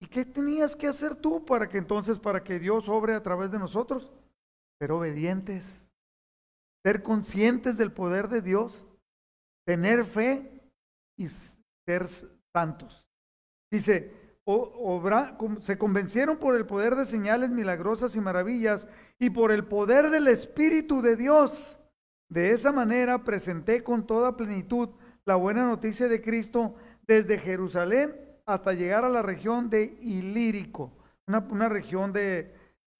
[0.00, 3.50] ¿Y qué tenías que hacer tú para que entonces, para que Dios obre a través
[3.50, 4.12] de nosotros?
[4.80, 5.83] Ser obedientes,
[6.84, 8.86] ser conscientes del poder de Dios,
[9.66, 10.60] tener fe
[11.16, 12.06] y ser
[12.52, 13.06] santos.
[13.72, 14.12] Dice,
[14.44, 18.86] obra, se convencieron por el poder de señales milagrosas y maravillas
[19.18, 21.78] y por el poder del Espíritu de Dios.
[22.30, 24.90] De esa manera presenté con toda plenitud
[25.24, 26.74] la buena noticia de Cristo
[27.06, 28.14] desde Jerusalén
[28.46, 30.92] hasta llegar a la región de Ilírico,
[31.26, 32.54] una, región de,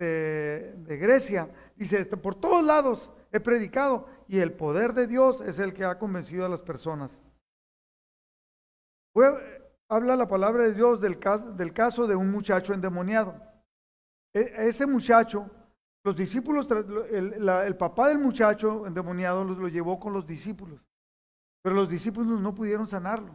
[0.05, 1.51] de, Grecia.
[1.77, 5.85] Dice, este, por todos lados he predicado y el poder de Dios es el que
[5.85, 7.23] ha convencido a las personas
[9.89, 13.41] habla la palabra de Dios del caso, del caso de un muchacho endemoniado.
[14.33, 15.49] E, ese muchacho,
[16.05, 16.67] los discípulos,
[17.11, 20.81] el, papá del muchacho endemoniado lo, lo llevó con los discípulos,
[21.63, 23.33] pero los discípulos no pudieron sanarlo.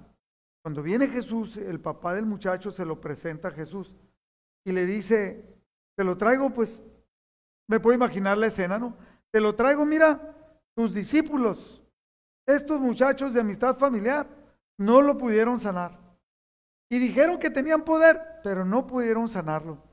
[0.61, 3.95] Cuando viene Jesús, el papá del muchacho se lo presenta a Jesús
[4.65, 5.58] y le dice,
[5.99, 6.81] te lo traigo, pues,
[7.67, 8.95] me puedo imaginar la escena, ¿no?
[9.33, 10.33] Te lo traigo, mira,
[10.73, 11.83] tus discípulos,
[12.47, 14.25] estos muchachos de amistad familiar,
[14.77, 15.99] no lo pudieron sanar.
[16.89, 19.83] Y dijeron que tenían poder, pero no pudieron sanarlo.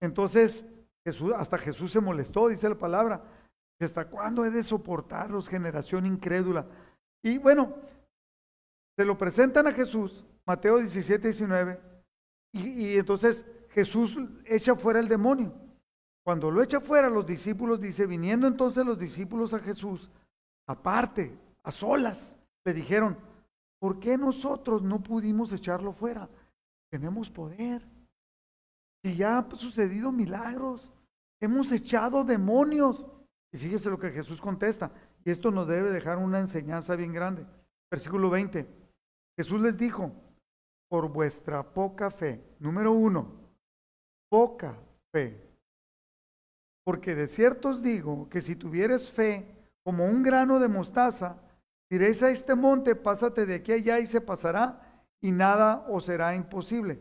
[0.00, 0.64] Entonces,
[1.04, 3.22] Jesús, hasta Jesús se molestó, dice la palabra.
[3.82, 6.64] ¿Hasta cuándo he de soportarlos, generación incrédula?
[7.22, 7.74] Y bueno,
[8.96, 11.78] se lo presentan a Jesús, Mateo 17, 19,
[12.54, 15.52] y, y entonces Jesús echa fuera el demonio.
[16.24, 20.10] Cuando lo echa fuera, los discípulos, dice, viniendo entonces los discípulos a Jesús,
[20.66, 23.16] aparte, a solas, le dijeron,
[23.80, 26.28] ¿Por qué nosotros no pudimos echarlo fuera?
[26.90, 27.82] Tenemos poder.
[29.02, 30.92] Y ya han sucedido milagros.
[31.40, 33.06] Hemos echado demonios.
[33.52, 34.92] Y fíjese lo que Jesús contesta.
[35.24, 37.46] Y esto nos debe dejar una enseñanza bien grande.
[37.90, 38.68] Versículo 20.
[39.38, 40.12] Jesús les dijo,
[40.90, 42.44] por vuestra poca fe.
[42.58, 43.32] Número uno,
[44.30, 44.78] poca
[45.12, 45.38] fe.
[46.84, 49.46] Porque de cierto os digo que si tuvieres fe
[49.84, 51.36] como un grano de mostaza,
[51.90, 56.36] Diréis a este monte, pásate de aquí allá y se pasará, y nada os será
[56.36, 57.00] imposible.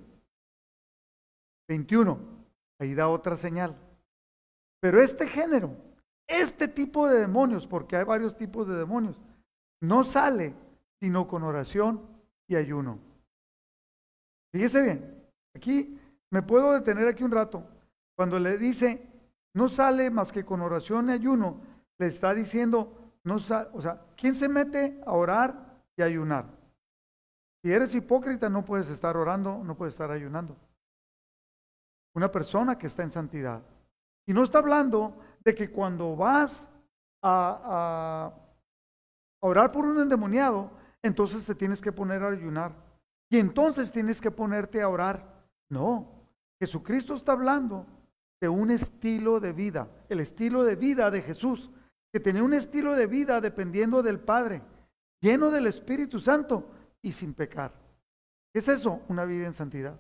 [1.68, 2.20] 21.
[2.80, 3.78] Ahí da otra señal.
[4.82, 5.76] Pero este género,
[6.28, 9.22] este tipo de demonios, porque hay varios tipos de demonios,
[9.80, 10.56] no sale
[11.00, 12.02] sino con oración
[12.48, 13.00] y ayuno.
[14.52, 15.24] Fíjese bien,
[15.56, 16.00] aquí
[16.32, 17.64] me puedo detener aquí un rato.
[18.16, 19.08] Cuando le dice,
[19.54, 21.62] no sale más que con oración y ayuno,
[21.98, 26.46] le está diciendo, no o sea, ¿quién se mete a orar y ayunar?
[27.62, 30.56] Si eres hipócrita, no puedes estar orando, no puedes estar ayunando.
[32.16, 33.62] Una persona que está en santidad.
[34.26, 36.68] Y no está hablando de que cuando vas
[37.22, 38.34] a, a
[39.42, 42.72] orar por un endemoniado, entonces te tienes que poner a ayunar.
[43.30, 45.46] Y entonces tienes que ponerte a orar.
[45.70, 46.19] No,
[46.60, 47.86] Jesucristo está hablando
[48.42, 51.72] de un estilo de vida, el estilo de vida de Jesús,
[52.12, 54.62] que tenía un estilo de vida dependiendo del Padre,
[55.22, 56.70] lleno del Espíritu Santo
[57.02, 57.74] y sin pecar.
[58.52, 59.02] ¿Qué es eso?
[59.08, 60.00] Una vida en santidad.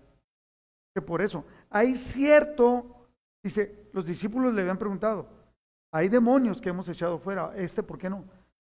[0.93, 3.08] Que por eso hay cierto,
[3.43, 5.28] dice, los discípulos le habían preguntado,
[5.91, 8.26] hay demonios que hemos echado fuera, este ¿por qué no?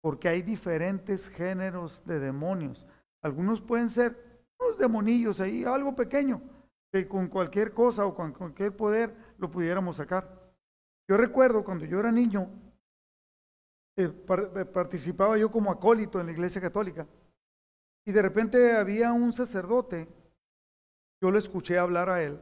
[0.02, 2.86] Porque hay diferentes géneros de demonios.
[3.22, 6.42] Algunos pueden ser unos demonillos ahí, algo pequeño,
[7.04, 10.54] que con cualquier cosa o con cualquier poder lo pudiéramos sacar.
[11.10, 12.50] Yo recuerdo cuando yo era niño,
[13.98, 17.06] eh, eh, participaba yo como acólito en la iglesia católica
[18.08, 20.08] y de repente había un sacerdote,
[21.22, 22.40] yo le escuché hablar a él.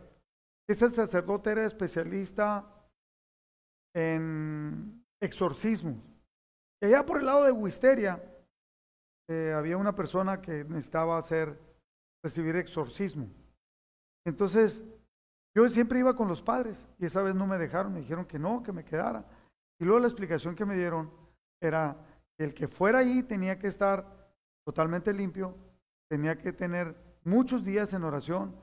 [0.70, 2.70] Ese sacerdote era especialista
[3.96, 5.98] en exorcismos.
[6.80, 8.24] Y allá por el lado de Wisteria
[9.30, 11.60] eh, había una persona que necesitaba hacer,
[12.24, 13.43] recibir exorcismo.
[14.26, 14.84] Entonces,
[15.56, 18.40] yo siempre iba con los padres y esa vez no me dejaron, me dijeron que
[18.40, 19.26] no, que me quedara.
[19.80, 21.12] Y luego la explicación que me dieron
[21.62, 21.96] era
[22.38, 24.34] que el que fuera ahí tenía que estar
[24.66, 25.56] totalmente limpio,
[26.10, 28.56] tenía que tener muchos días en oración,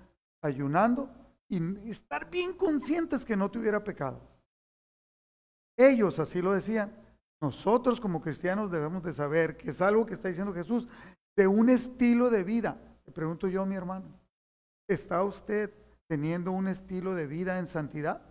[0.42, 1.10] ayunando
[1.48, 4.20] y estar bien conscientes que no tuviera pecado.
[5.76, 6.94] Ellos así lo decían.
[7.40, 10.86] Nosotros como cristianos debemos de saber que es algo que está diciendo Jesús,
[11.36, 12.78] de un estilo de vida.
[13.06, 14.19] Le pregunto yo, mi hermano,
[14.92, 15.72] ¿está usted
[16.08, 18.22] teniendo un estilo de vida en santidad?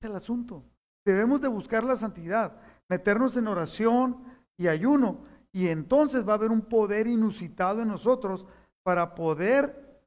[0.00, 0.64] Es el asunto.
[1.04, 4.24] Debemos de buscar la santidad, meternos en oración
[4.58, 8.46] y ayuno, y entonces va a haber un poder inusitado en nosotros
[8.82, 10.02] para poder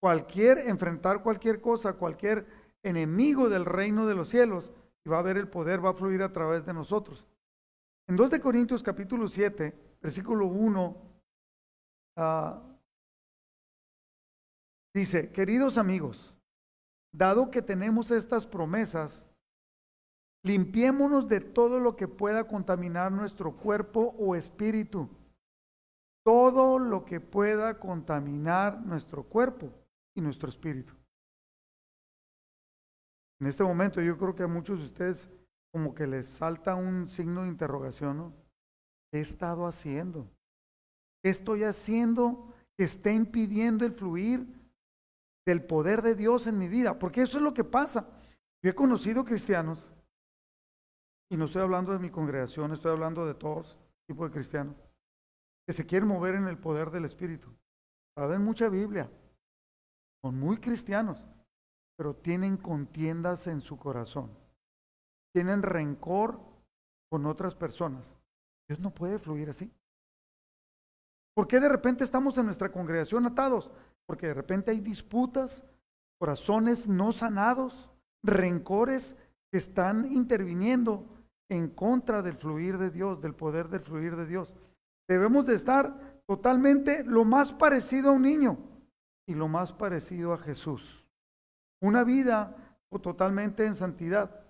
[0.00, 2.46] cualquier enfrentar cualquier cosa, cualquier
[2.82, 4.72] enemigo del reino de los cielos,
[5.04, 7.24] y va a haber el poder, va a fluir a través de nosotros.
[8.08, 10.96] En 2 de Corintios capítulo 7, versículo 1,
[14.94, 16.34] Dice, queridos amigos,
[17.14, 19.26] dado que tenemos estas promesas,
[20.44, 25.08] limpiémonos de todo lo que pueda contaminar nuestro cuerpo o espíritu.
[26.24, 29.72] Todo lo que pueda contaminar nuestro cuerpo
[30.16, 30.94] y nuestro espíritu.
[33.40, 35.28] En este momento yo creo que a muchos de ustedes
[35.72, 38.34] como que les salta un signo de interrogación.
[39.10, 40.28] ¿Qué he estado haciendo?
[41.22, 44.46] ¿Qué estoy haciendo que esté impidiendo el fluir
[45.46, 48.08] del poder de Dios en mi vida, porque eso es lo que pasa.
[48.62, 49.90] Yo he conocido cristianos,
[51.30, 53.76] y no estoy hablando de mi congregación, estoy hablando de todos
[54.06, 54.76] tipos de cristianos,
[55.66, 57.48] que se quieren mover en el poder del Espíritu.
[58.16, 59.10] Saben mucha Biblia,
[60.22, 61.26] son muy cristianos,
[61.96, 64.30] pero tienen contiendas en su corazón,
[65.34, 66.38] tienen rencor
[67.10, 68.14] con otras personas.
[68.68, 69.72] Dios no puede fluir así.
[71.34, 73.70] ¿Por qué de repente estamos en nuestra congregación atados?
[74.06, 75.64] Porque de repente hay disputas,
[76.18, 77.90] corazones no sanados,
[78.22, 79.16] rencores
[79.50, 81.06] que están interviniendo
[81.50, 84.54] en contra del fluir de Dios, del poder del fluir de Dios.
[85.08, 88.58] Debemos de estar totalmente lo más parecido a un niño
[89.26, 91.04] y lo más parecido a Jesús.
[91.80, 92.56] Una vida
[93.00, 94.40] totalmente en santidad.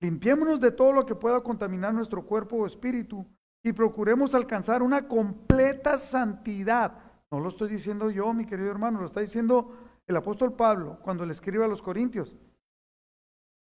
[0.00, 3.26] Limpiémonos de todo lo que pueda contaminar nuestro cuerpo o espíritu
[3.62, 9.06] y procuremos alcanzar una completa santidad no lo estoy diciendo yo, mi querido hermano, lo
[9.06, 9.72] está diciendo
[10.06, 12.36] el apóstol Pablo cuando le escribe a los Corintios.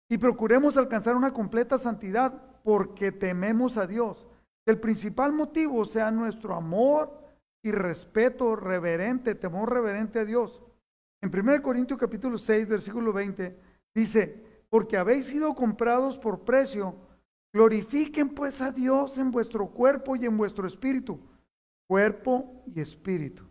[0.10, 2.34] Y procuremos alcanzar una completa santidad
[2.64, 4.28] porque tememos a Dios.
[4.66, 7.20] El principal motivo sea nuestro amor
[7.64, 10.64] y respeto reverente, temor reverente a Dios.
[11.22, 13.58] En 1 Corintios capítulo 6, versículo 20,
[13.94, 16.96] dice, porque habéis sido comprados por precio,
[17.54, 21.20] glorifiquen pues a Dios en vuestro cuerpo y en vuestro espíritu
[21.88, 23.44] cuerpo y espíritu.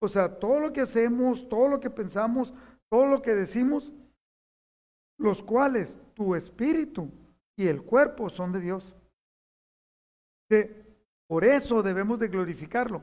[0.00, 2.52] O sea, todo lo que hacemos, todo lo que pensamos,
[2.90, 3.92] todo lo que decimos,
[5.18, 7.10] los cuales tu espíritu
[7.56, 8.94] y el cuerpo son de Dios.
[11.26, 13.02] por eso debemos de glorificarlo.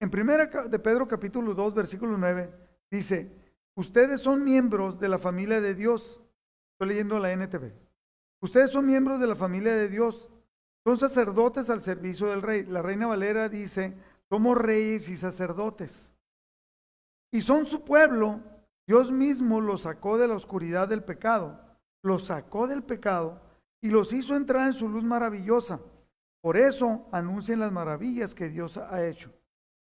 [0.00, 2.50] En primera de Pedro capítulo 2, versículo 9,
[2.90, 3.30] dice,
[3.76, 6.20] ustedes son miembros de la familia de Dios.
[6.72, 7.72] Estoy leyendo la NTV.
[8.42, 10.29] Ustedes son miembros de la familia de Dios.
[10.86, 12.64] Son sacerdotes al servicio del rey.
[12.64, 13.96] La reina Valera dice,
[14.28, 16.12] somos reyes y sacerdotes.
[17.32, 18.40] Y son su pueblo.
[18.86, 21.60] Dios mismo los sacó de la oscuridad del pecado.
[22.02, 23.40] Los sacó del pecado
[23.82, 25.80] y los hizo entrar en su luz maravillosa.
[26.42, 29.30] Por eso anuncien las maravillas que Dios ha hecho.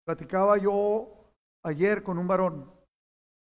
[0.04, 1.08] Platicaba yo
[1.64, 2.70] ayer con un varón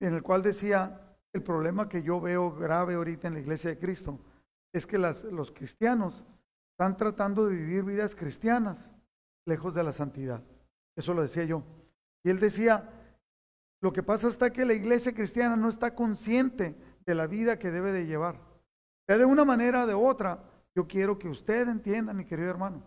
[0.01, 3.79] en el cual decía, el problema que yo veo grave ahorita en la iglesia de
[3.79, 4.19] Cristo
[4.73, 6.25] es que los cristianos
[6.77, 8.93] están tratando de vivir vidas cristianas
[9.47, 10.43] lejos de la santidad.
[10.95, 11.63] Eso lo decía yo.
[12.23, 12.91] Y él decía,
[13.81, 17.71] lo que pasa está que la iglesia cristiana no está consciente de la vida que
[17.71, 18.39] debe de llevar.
[19.09, 22.83] De una manera o de otra, yo quiero que usted entienda, mi querido hermano,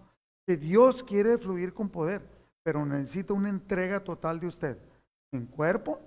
[0.46, 2.22] que Dios quiere fluir con poder,
[2.64, 4.78] pero necesita una entrega total de usted,
[5.34, 6.00] en cuerpo,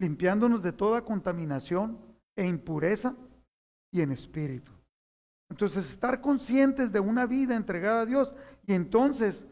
[0.00, 1.98] limpiándonos de toda contaminación
[2.36, 3.14] e impureza
[3.92, 4.72] y en espíritu.
[5.52, 8.34] Entonces, estar conscientes de una vida entregada a Dios
[8.66, 9.46] y entonces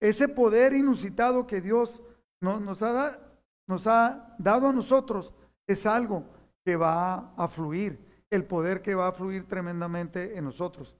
[0.00, 2.00] ese poder inusitado que Dios
[2.40, 3.18] nos, ha,
[3.66, 5.34] nos ha dado a nosotros
[5.66, 6.22] es algo
[6.64, 7.98] que va a fluir,
[8.30, 10.96] el poder que va a fluir tremendamente en nosotros,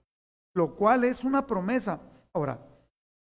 [0.53, 2.01] lo cual es una promesa.
[2.33, 2.59] Ahora,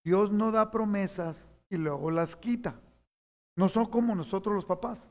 [0.05, 2.81] Dios no da promesas y luego las quita.
[3.57, 5.09] No son como nosotros los papás.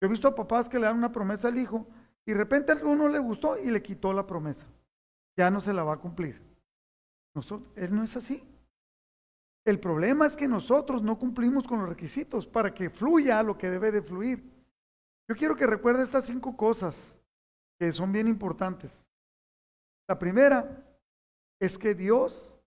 [0.00, 1.88] Yo he visto papás que le dan una promesa al hijo
[2.24, 4.68] y de repente a uno le gustó y le quitó la promesa.
[5.36, 6.40] Ya no se la va a cumplir.
[7.34, 8.42] Nosotros, él no es así.
[9.64, 13.70] El problema es que nosotros no cumplimos con los requisitos para que fluya lo que
[13.70, 14.42] debe de fluir.
[15.28, 17.16] Yo quiero que recuerde estas cinco cosas
[17.78, 19.06] que son bien importantes.
[20.08, 20.84] La primera
[21.60, 22.58] es que Dios,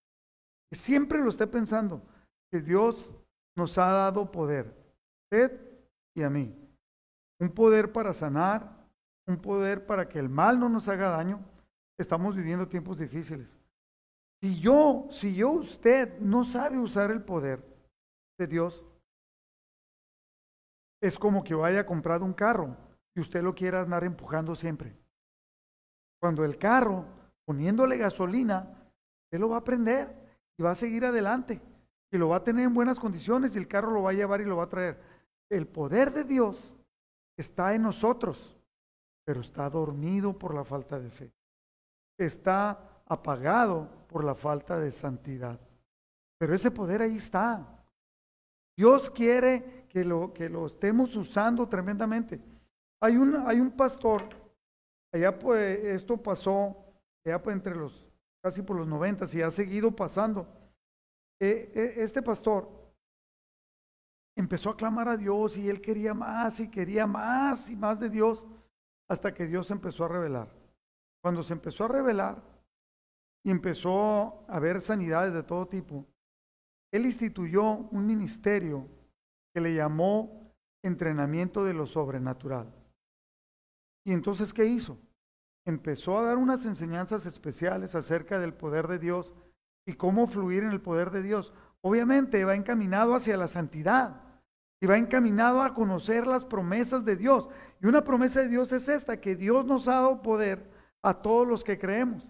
[0.72, 2.02] siempre lo esté pensando,
[2.50, 3.12] que Dios
[3.56, 4.74] nos ha dado poder,
[5.26, 5.60] usted
[6.16, 6.56] y a mí.
[7.40, 8.88] Un poder para sanar,
[9.28, 11.44] un poder para que el mal no nos haga daño.
[11.98, 13.58] Estamos viviendo tiempos difíciles.
[14.42, 17.64] Si yo, si yo usted no sabe usar el poder
[18.38, 18.86] de Dios,
[21.02, 22.76] es como que vaya a comprar un carro
[23.16, 24.96] y usted lo quiera andar empujando siempre.
[26.20, 27.06] Cuando el carro,
[27.46, 28.92] poniéndole gasolina,
[29.32, 30.14] él lo va a prender
[30.58, 31.62] y va a seguir adelante
[32.12, 34.42] y lo va a tener en buenas condiciones y el carro lo va a llevar
[34.42, 35.00] y lo va a traer.
[35.50, 36.74] El poder de Dios
[37.38, 38.58] está en nosotros,
[39.26, 41.34] pero está dormido por la falta de fe.
[42.18, 45.60] Está apagado por la falta de santidad.
[46.38, 47.66] Pero ese poder ahí está.
[48.76, 52.42] Dios quiere que lo, que lo estemos usando tremendamente.
[53.02, 54.24] Hay un, hay un pastor,
[55.12, 56.76] allá pues esto pasó,
[57.26, 58.08] allá pues entre los,
[58.42, 60.48] casi por los noventas y ha seguido pasando.
[61.40, 62.70] E, e, este pastor
[64.36, 68.10] empezó a clamar a Dios y él quería más y quería más y más de
[68.10, 68.46] Dios
[69.10, 70.63] hasta que Dios empezó a revelar.
[71.24, 72.44] Cuando se empezó a revelar
[73.46, 76.06] y empezó a haber sanidades de todo tipo,
[76.92, 78.88] él instituyó un ministerio
[79.54, 80.54] que le llamó
[80.84, 82.74] entrenamiento de lo sobrenatural.
[84.06, 85.00] Y entonces, ¿qué hizo?
[85.66, 89.34] Empezó a dar unas enseñanzas especiales acerca del poder de Dios
[89.88, 91.54] y cómo fluir en el poder de Dios.
[91.82, 94.22] Obviamente va encaminado hacia la santidad
[94.82, 97.48] y va encaminado a conocer las promesas de Dios.
[97.82, 100.73] Y una promesa de Dios es esta, que Dios nos ha dado poder
[101.04, 102.28] a todos los que creemos.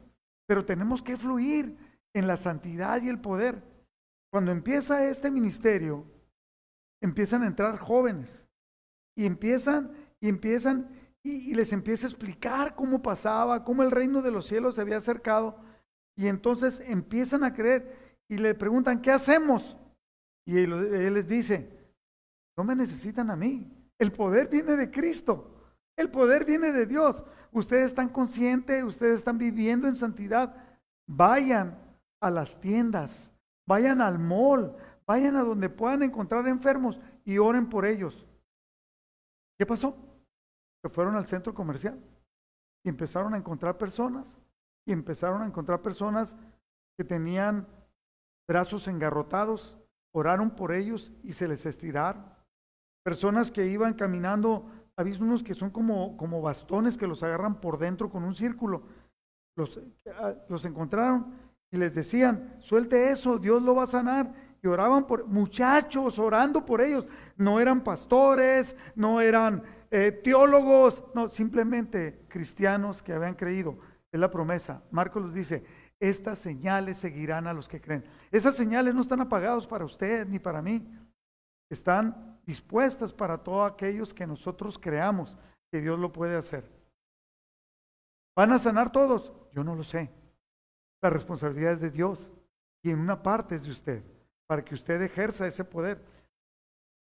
[0.48, 1.78] Pero tenemos que fluir
[2.14, 3.64] en la santidad y el poder.
[4.32, 6.06] Cuando empieza este ministerio,
[7.02, 8.48] empiezan a entrar jóvenes
[9.16, 10.90] y empiezan y empiezan
[11.26, 14.98] y, les empieza a explicar cómo pasaba, cómo el reino de los cielos se había
[14.98, 15.58] acercado.
[16.18, 19.78] Y entonces empiezan a creer y le preguntan, ¿qué hacemos?
[20.46, 21.70] Y él, les dice,
[22.58, 23.72] no me necesitan a mí.
[23.98, 25.53] El poder viene de Cristo.
[25.96, 27.24] El poder viene de Dios.
[27.52, 30.56] Ustedes están conscientes, ustedes están viviendo en santidad.
[31.08, 31.78] Vayan
[32.20, 33.32] a las tiendas,
[33.68, 34.76] vayan al mall,
[35.06, 38.28] vayan a donde puedan encontrar enfermos y oren por ellos.
[39.58, 39.96] ¿Qué pasó?
[40.82, 42.02] Se fueron al centro comercial
[42.84, 44.40] y empezaron a encontrar personas
[44.86, 46.36] y empezaron a encontrar personas
[46.98, 47.68] que tenían
[48.48, 49.80] brazos engarrotados,
[50.14, 52.26] oraron por ellos y se les estiraron.
[53.04, 57.78] Personas que iban caminando, había unos que son como, como bastones que los agarran por
[57.78, 58.84] dentro con un círculo.
[59.56, 59.80] Los,
[60.20, 61.34] ah, los encontraron
[61.72, 64.34] y les decían, suelte eso, Dios lo va a sanar.
[64.62, 67.08] Y oraban por muchachos, orando por ellos.
[67.36, 73.78] No eran pastores, no eran eh, teólogos, no, simplemente cristianos que habían creído.
[74.12, 74.84] Es la promesa.
[74.92, 75.66] Marcos les dice,
[76.00, 78.06] estas señales seguirán a los que creen.
[78.32, 80.88] Esas señales no están apagadas para usted ni para mí.
[81.70, 85.36] Están dispuestas para todos aquellos que nosotros creamos
[85.72, 86.70] que Dios lo puede hacer.
[88.36, 89.32] ¿Van a sanar todos?
[89.52, 90.10] Yo no lo sé.
[91.02, 92.32] La responsabilidad es de Dios
[92.84, 94.04] y en una parte es de usted,
[94.48, 96.04] para que usted ejerza ese poder.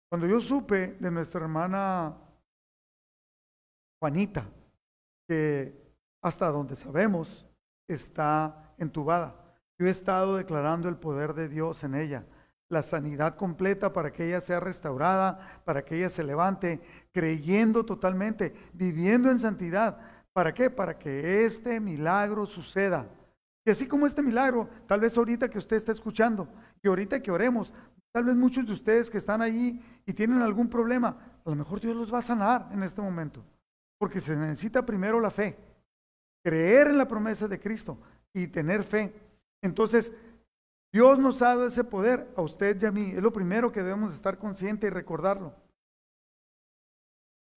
[0.10, 2.18] Cuando yo supe de nuestra hermana
[4.02, 4.46] Juanita,
[5.28, 5.74] que
[6.22, 7.48] hasta donde sabemos
[7.88, 9.36] está entubada,
[9.80, 12.26] yo he estado declarando el poder de Dios en ella,
[12.72, 16.80] la sanidad completa para que ella sea restaurada, para que ella se levante,
[17.12, 19.98] creyendo totalmente, viviendo en santidad.
[20.32, 20.70] ¿Para qué?
[20.70, 23.08] Para que este milagro suceda.
[23.66, 26.48] Y así como este milagro, tal vez ahorita que usted está escuchando
[26.82, 27.74] y ahorita que oremos,
[28.14, 31.82] tal vez muchos de ustedes que están allí y tienen algún problema, a lo mejor
[31.82, 33.44] Dios los va a sanar en este momento.
[34.00, 35.58] Porque se necesita primero la fe,
[36.44, 37.98] creer en la promesa de Cristo
[38.34, 39.14] y tener fe.
[39.62, 40.14] Entonces,
[40.92, 43.12] Dios nos ha dado ese poder a usted y a mí.
[43.12, 45.54] Es lo primero que debemos estar conscientes y recordarlo.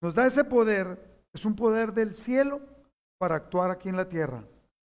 [0.00, 2.60] Nos da ese poder, es un poder del cielo
[3.18, 4.44] para actuar aquí en la tierra.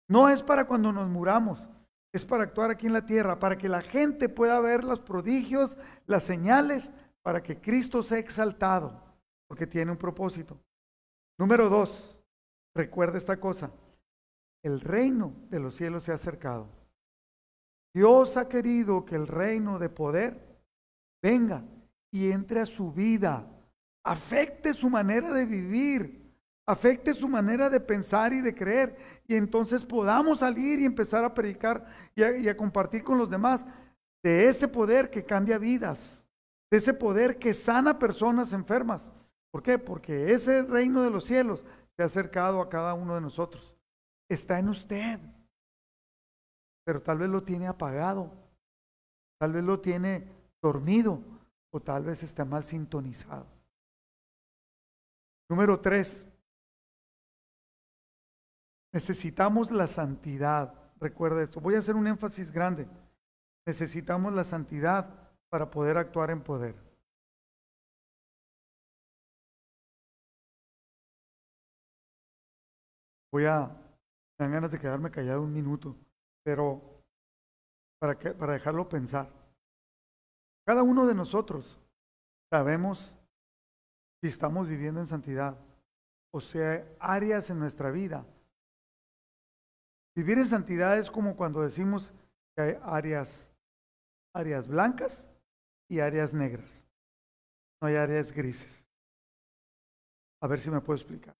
[0.08, 1.68] No es para cuando nos muramos,
[2.14, 5.78] es para actuar aquí en la tierra, para que la gente pueda ver los prodigios,
[6.06, 6.91] las señales,
[7.24, 9.02] para que Cristo sea exaltado,
[9.48, 10.60] porque tiene un propósito.
[11.39, 12.20] Número dos,
[12.76, 13.72] recuerda esta cosa,
[14.64, 16.68] el reino de los cielos se ha acercado.
[17.96, 20.38] Dios ha querido que el reino de poder
[21.24, 21.64] venga
[22.12, 23.48] y entre a su vida,
[24.04, 26.30] afecte su manera de vivir,
[26.68, 28.98] afecte su manera de pensar y de creer,
[29.30, 31.86] y entonces podamos salir y empezar a predicar
[32.16, 33.66] y a, compartir con los demás
[34.22, 36.28] de ese poder que cambia vidas,
[36.70, 39.10] de ese poder que sana personas enfermas.
[39.52, 39.80] ¿Por qué?
[39.80, 41.64] Porque ese reino de los cielos
[41.96, 43.74] se ha acercado a cada uno de nosotros.
[44.28, 45.18] Está en usted
[46.86, 48.31] pero tal vez lo tiene apagado,
[49.39, 50.31] tal vez lo tiene
[50.61, 51.19] dormido
[51.71, 53.47] o tal vez está mal sintonizado.
[55.49, 56.25] Número tres,
[58.93, 60.73] necesitamos la santidad.
[60.99, 62.88] Recuerda esto, voy a hacer un énfasis grande.
[63.65, 65.09] Necesitamos la santidad
[65.49, 66.75] para poder actuar en poder.
[73.31, 73.67] Voy a,
[74.39, 75.95] me dan ganas de quedarme callado un minuto.
[76.46, 77.04] Pero
[78.00, 79.30] para, para dejarlo pensar,
[80.66, 81.80] cada uno de nosotros
[82.50, 83.18] sabemos
[84.22, 85.58] si estamos viviendo en santidad
[86.36, 88.26] o sea áreas en nuestra vida.
[90.18, 92.14] Vivir en santidad es como cuando decimos
[92.54, 93.50] que hay áreas,
[94.34, 95.30] áreas blancas
[95.89, 96.84] y áreas negras.
[97.82, 98.86] No hay áreas grises.
[100.41, 101.34] A ver si me puedo explicar.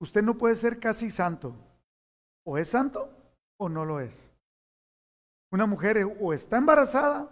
[0.00, 1.54] Usted no puede ser casi santo.
[2.46, 3.14] O es santo
[3.60, 4.32] o no lo es.
[5.52, 7.30] Una mujer o está embarazada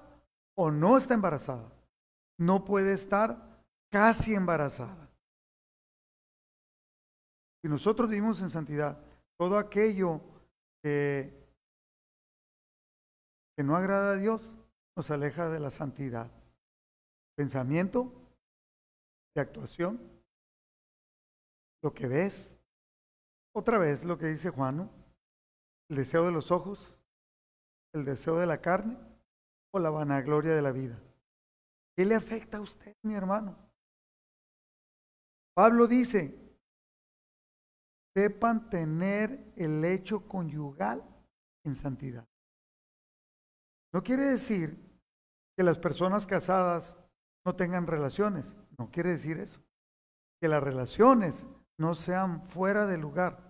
[0.56, 1.72] o no está embarazada.
[2.38, 5.08] No puede estar casi embarazada.
[7.62, 8.98] Si nosotros vivimos en santidad,
[9.38, 10.20] todo aquello
[10.82, 11.34] que,
[13.56, 14.56] no agrada a Dios
[14.96, 16.30] nos aleja de la santidad.
[17.36, 18.12] Pensamiento,
[19.34, 20.00] de actuación,
[21.82, 22.56] lo que ves.
[23.54, 24.88] Otra vez lo que dice Juan,
[25.88, 26.98] el deseo de los ojos,
[27.94, 28.98] el deseo de la carne
[29.72, 31.00] o la vanagloria de la vida.
[31.96, 33.56] ¿Qué le afecta a usted, mi hermano?
[35.54, 36.38] Pablo dice,
[38.14, 41.02] sepan tener el hecho conyugal
[41.64, 42.26] en santidad.
[43.92, 44.78] No quiere decir
[45.56, 46.96] que las personas casadas
[47.44, 49.60] no tengan relaciones, no quiere decir eso.
[50.40, 51.46] Que las relaciones
[51.78, 53.47] no sean fuera de lugar,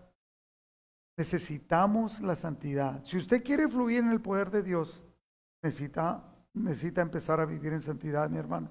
[1.18, 3.04] Necesitamos la santidad.
[3.04, 5.04] Si usted quiere fluir en el poder de Dios,
[5.60, 6.22] necesita,
[6.54, 8.70] necesita empezar a vivir en santidad, mi hermano.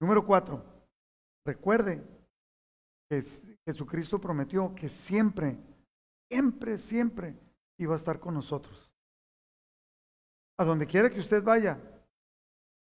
[0.00, 0.64] Número cuatro,
[1.44, 2.02] recuerde
[3.10, 3.22] que
[3.66, 5.58] Jesucristo prometió que siempre,
[6.30, 7.34] siempre, siempre
[7.78, 8.90] iba a estar con nosotros.
[10.58, 11.78] A donde quiera que usted vaya,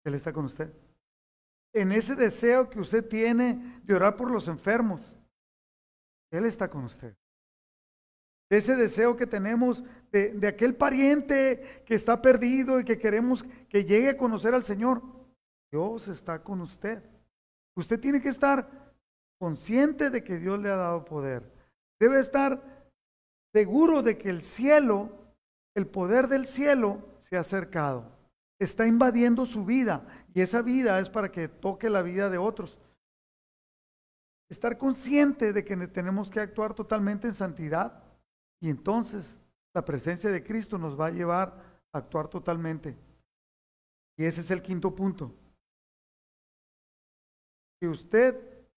[0.05, 0.73] Él está con usted.
[1.73, 5.13] En ese deseo que usted tiene de orar por los enfermos,
[6.31, 7.13] Él está con usted
[8.49, 13.83] de ese deseo que tenemos de, aquel pariente que está perdido y que queremos que
[13.83, 15.01] llegue a conocer al Señor.
[15.71, 17.03] Dios está con usted.
[17.75, 18.69] Usted tiene que estar
[19.37, 21.51] consciente de que Dios le ha dado poder.
[21.99, 22.63] Debe estar
[23.53, 25.11] seguro de que el cielo,
[25.75, 28.11] el poder del cielo, se ha acercado.
[28.59, 32.77] Está invadiendo su vida y esa vida es para que toque la vida de otros.
[34.49, 38.06] Estar consciente de que tenemos que actuar totalmente en santidad
[38.61, 39.39] y entonces
[39.73, 42.97] la presencia de Cristo nos va a llevar a actuar totalmente.
[44.17, 45.31] Y ese es el quinto punto.
[47.79, 48.67] Que usted,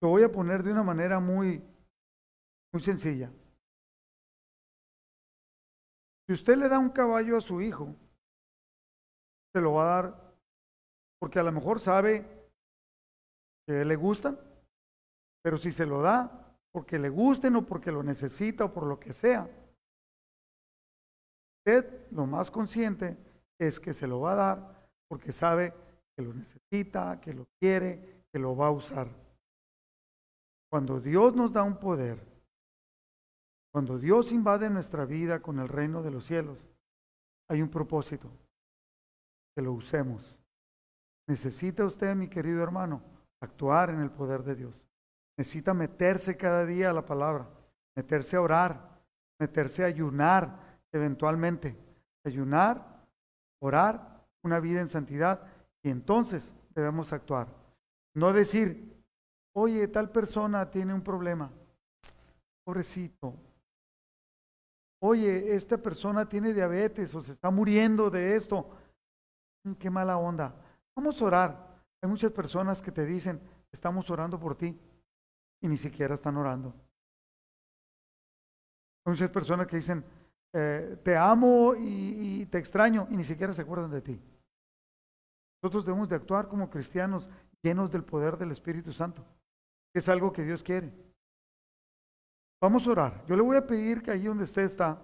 [0.00, 1.62] lo voy a poner de una manera muy,
[2.72, 3.30] muy sencilla.
[6.26, 7.94] Si usted le da un caballo a su hijo,
[9.52, 10.34] se lo va a dar
[11.20, 12.50] porque a lo mejor sabe
[13.66, 14.38] que le gustan,
[15.42, 16.43] pero si se lo da
[16.74, 19.48] porque le gusten o porque lo necesita o por lo que sea,
[21.60, 23.16] usted lo más consciente
[23.60, 25.72] es que se lo va a dar porque sabe
[26.16, 29.08] que lo necesita, que lo quiere, que lo va a usar.
[30.68, 32.18] Cuando Dios nos da un poder,
[33.72, 36.68] cuando Dios invade nuestra vida con el reino de los cielos,
[37.48, 38.28] hay un propósito,
[39.54, 40.36] que lo usemos.
[41.28, 43.00] Necesita usted, mi querido hermano,
[43.40, 44.84] actuar en el poder de Dios.
[45.36, 47.48] Necesita meterse cada día a la palabra,
[47.96, 49.00] meterse a orar,
[49.38, 51.76] meterse a ayunar eventualmente.
[52.24, 53.04] Ayunar,
[53.60, 55.42] orar, una vida en santidad
[55.82, 57.48] y entonces debemos actuar.
[58.14, 58.94] No decir,
[59.54, 61.50] oye, tal persona tiene un problema.
[62.64, 63.34] Pobrecito.
[65.02, 68.70] Oye, esta persona tiene diabetes o se está muriendo de esto.
[69.64, 70.54] Mm, qué mala onda.
[70.96, 71.82] Vamos a orar.
[72.02, 73.40] Hay muchas personas que te dicen,
[73.72, 74.78] estamos orando por ti
[75.64, 76.74] y ni siquiera están orando.
[79.06, 80.04] Hay muchas personas que dicen,
[80.52, 84.20] eh, te amo y, te extraño y ni siquiera se acuerdan de ti.
[85.62, 87.26] Nosotros debemos de actuar como cristianos
[87.62, 89.24] llenos del poder del Espíritu Santo
[89.94, 90.92] es algo que Dios quiere.
[92.60, 93.24] Vamos a orar.
[93.26, 95.00] Yo le voy a pedir que ahí donde usted está,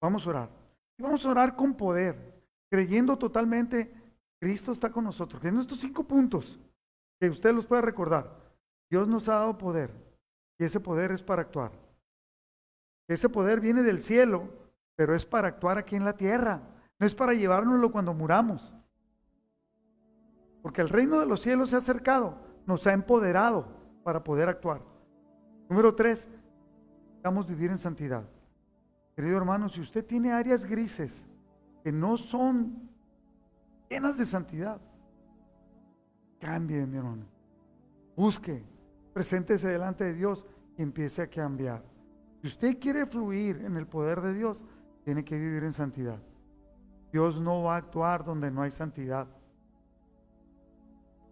[0.00, 0.50] vamos a orar.
[0.98, 3.90] Y vamos a orar con poder, creyendo totalmente,
[4.40, 5.40] Cristo está con nosotros.
[5.40, 6.60] Que en estos cinco puntos,
[7.20, 8.47] que usted los pueda recordar,
[8.90, 9.90] Dios nos ha dado poder
[10.58, 11.72] y ese poder es para actuar.
[13.06, 14.48] Ese poder viene del cielo,
[14.96, 16.60] pero es para actuar aquí en la tierra.
[16.98, 18.74] No es para llevárnoslo cuando muramos.
[20.62, 23.66] Porque el reino de los cielos se ha acercado, nos ha empoderado
[24.02, 24.82] para poder actuar.
[25.68, 26.28] Número tres,
[27.22, 28.24] a vivir en santidad.
[29.14, 31.26] Querido hermano, si usted tiene áreas grises
[31.82, 32.88] que no son
[33.88, 34.80] llenas de santidad,
[36.40, 37.24] cambie, mi hermano.
[38.16, 38.62] Busque,
[39.18, 40.46] preséntese delante de Dios
[40.76, 41.82] y empiece a cambiar.
[42.40, 44.62] Si usted quiere fluir en el poder de Dios,
[45.02, 46.20] tiene que vivir en santidad.
[47.10, 49.26] Dios no va a actuar donde no hay santidad.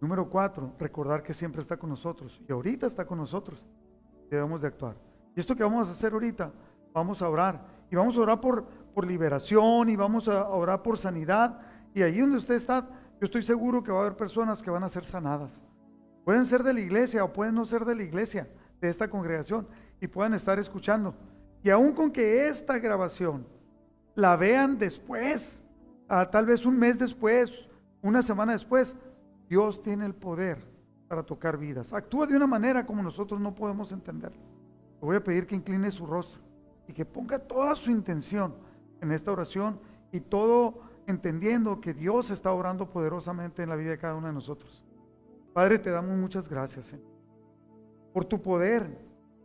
[0.01, 3.65] Número cuatro, recordar que siempre está con nosotros y ahorita está con nosotros.
[4.29, 4.97] Debemos de actuar.
[5.33, 6.51] Y esto que vamos a hacer ahorita,
[6.93, 7.65] vamos a orar.
[7.89, 11.61] Y vamos a orar por, por liberación y vamos a orar por sanidad.
[11.93, 14.83] Y ahí donde usted está, yo estoy seguro que va a haber personas que van
[14.83, 15.63] a ser sanadas.
[16.27, 18.49] Pueden ser de la iglesia o pueden no ser de la iglesia,
[18.81, 19.65] de esta congregación,
[20.01, 21.15] y puedan estar escuchando.
[21.63, 23.47] Y aún con que esta grabación
[24.13, 25.63] la vean después,
[26.05, 27.65] tal vez un mes después,
[28.01, 28.93] una semana después,
[29.47, 30.57] Dios tiene el poder
[31.07, 31.93] para tocar vidas.
[31.93, 34.33] Actúa de una manera como nosotros no podemos entender.
[34.33, 36.41] Le voy a pedir que incline su rostro
[36.89, 38.53] y que ponga toda su intención
[38.99, 39.79] en esta oración
[40.11, 44.33] y todo entendiendo que Dios está orando poderosamente en la vida de cada uno de
[44.33, 44.83] nosotros.
[45.57, 46.93] Padre, te damos muchas gracias
[48.13, 48.95] por tu poder,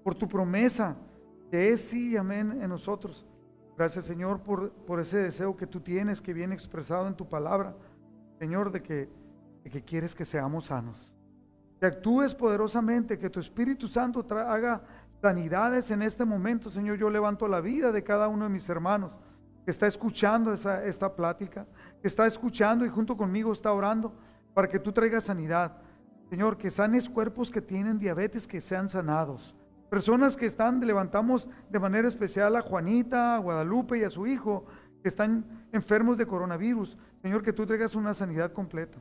[0.05, 0.95] por tu promesa,
[1.51, 3.27] que es sí, amén, en nosotros.
[3.79, 7.75] Gracias, Señor, por, por ese deseo que tú tienes, que viene expresado en tu palabra,
[8.39, 9.09] Señor, de que
[9.65, 11.11] que quieres que seamos sanos.
[11.81, 14.83] Que actúes poderosamente, que tu Espíritu Santo haga
[15.23, 16.99] sanidades en este momento, Señor.
[16.99, 19.17] Yo levanto la vida de cada uno de mis hermanos
[19.65, 21.67] que está escuchando esa, esta plática,
[22.03, 24.13] que está escuchando y junto conmigo está orando
[24.53, 25.82] para que tú traigas sanidad.
[26.33, 29.55] Señor, que sanes cuerpos que tienen diabetes, que sean sanados.
[29.91, 34.65] Personas que están, levantamos de manera especial a Juanita, a Guadalupe y a su hijo,
[35.03, 36.97] que están enfermos de coronavirus.
[37.21, 38.97] Señor, que tú traigas una sanidad completa.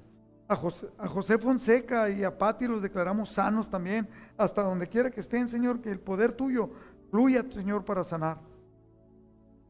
[0.50, 5.48] A José, Fonseca y a Pati los declaramos sanos también, hasta donde quiera que estén,
[5.48, 6.70] Señor, que el poder tuyo
[7.12, 8.40] fluya, Señor, para sanar.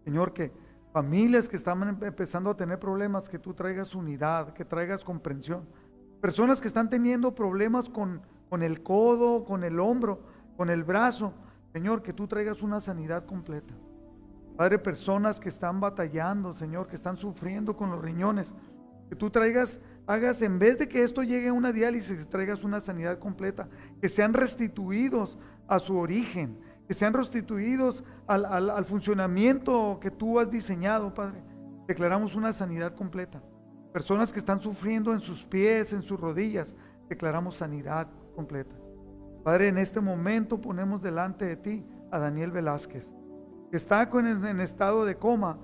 [0.03, 0.51] Señor, que
[0.91, 5.64] familias que están empezando a tener problemas, que tú traigas unidad, que traigas comprensión.
[6.22, 10.22] Personas que están teniendo problemas con, con el codo, con el hombro,
[10.56, 11.34] con el brazo.
[11.74, 13.74] Señor, que tú traigas una sanidad completa.
[14.56, 18.54] Padre, personas que están batallando, Señor, que están sufriendo con los riñones.
[19.10, 22.82] Que tú traigas, hagas, en vez de que esto llegue a una diálisis, traigas una
[22.82, 23.68] sanidad completa,
[24.00, 30.52] que sean restituidos a su origen, que sean restituidos al, al funcionamiento que tú has
[30.52, 31.42] diseñado, Padre.
[31.88, 33.42] Declaramos una sanidad completa.
[33.94, 36.76] Personas que están sufriendo en sus pies, en sus rodillas,
[37.10, 38.76] declaramos sanidad completa.
[39.44, 43.12] Padre, en este momento ponemos delante de ti a Daniel Velázquez,
[43.70, 45.58] que está en estado de coma,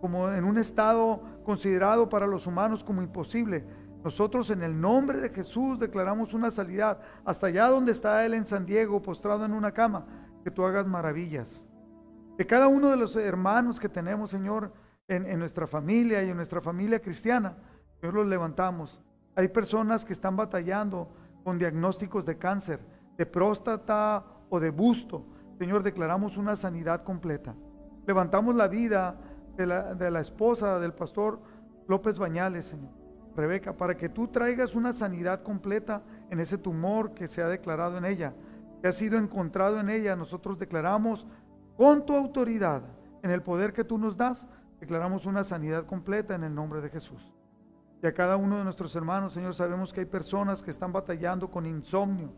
[0.00, 3.64] como en un estado considerado para los humanos como imposible.
[4.04, 8.44] Nosotros en el nombre de Jesús declaramos una salida hasta allá donde está Él en
[8.44, 10.06] San Diego, postrado en una cama,
[10.44, 11.64] que tú hagas maravillas.
[12.36, 14.72] De cada uno de los hermanos que tenemos, Señor,
[15.08, 17.56] en, nuestra familia y en nuestra familia cristiana.
[18.02, 19.00] Señor, los levantamos.
[19.36, 21.08] Hay personas que están batallando
[21.44, 22.80] con diagnósticos de cáncer,
[23.16, 25.24] de próstata o de busto.
[25.56, 27.54] Señor, declaramos una sanidad completa.
[28.04, 29.20] Levantamos la vida
[29.56, 31.38] de la, de la esposa del pastor
[31.86, 32.90] López Bañales, Señor.
[33.36, 37.98] Rebeca, para que tú traigas una sanidad completa en ese tumor que se ha declarado
[37.98, 38.34] en ella,
[38.80, 40.16] que ha sido encontrado en ella.
[40.16, 41.24] Nosotros declaramos
[41.76, 42.82] con tu autoridad,
[43.22, 44.48] en el poder que tú nos das,
[44.80, 47.32] declaramos una sanidad completa en el nombre de Jesús.
[48.02, 51.48] Y a cada uno de nuestros hermanos, Señor, sabemos que hay personas que están batallando
[51.48, 52.32] con insomnio,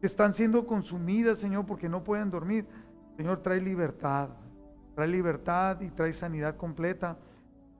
[0.00, 2.66] que están siendo consumidas, Señor, porque no pueden dormir.
[3.16, 4.28] Señor, trae libertad,
[4.94, 7.16] trae libertad y trae sanidad completa.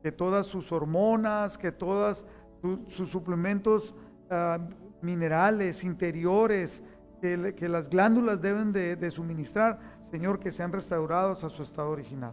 [0.02, 2.24] Que todas sus hormonas, que todas
[2.86, 3.94] sus suplementos
[4.30, 4.58] ah,
[5.02, 6.82] minerales interiores,
[7.20, 12.32] que, las glándulas deben de, de suministrar, Señor, que sean restaurados a su estado original.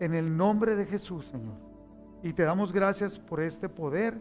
[0.00, 1.67] En el nombre de Jesús, Señor.
[2.22, 4.20] Y te damos gracias por este poder,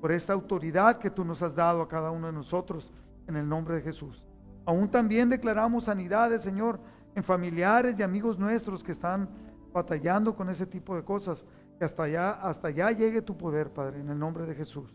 [0.00, 2.92] por esta autoridad que tú nos has dado a cada uno de nosotros,
[3.26, 4.24] en el nombre de Jesús.
[4.64, 6.80] Aún también declaramos sanidades, Señor,
[7.14, 9.28] en familiares y amigos nuestros que están
[9.72, 11.44] batallando con ese tipo de cosas.
[11.78, 14.94] Que hasta allá, hasta allá llegue tu poder, Padre, en el nombre de Jesús.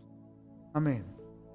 [0.72, 1.17] Amén.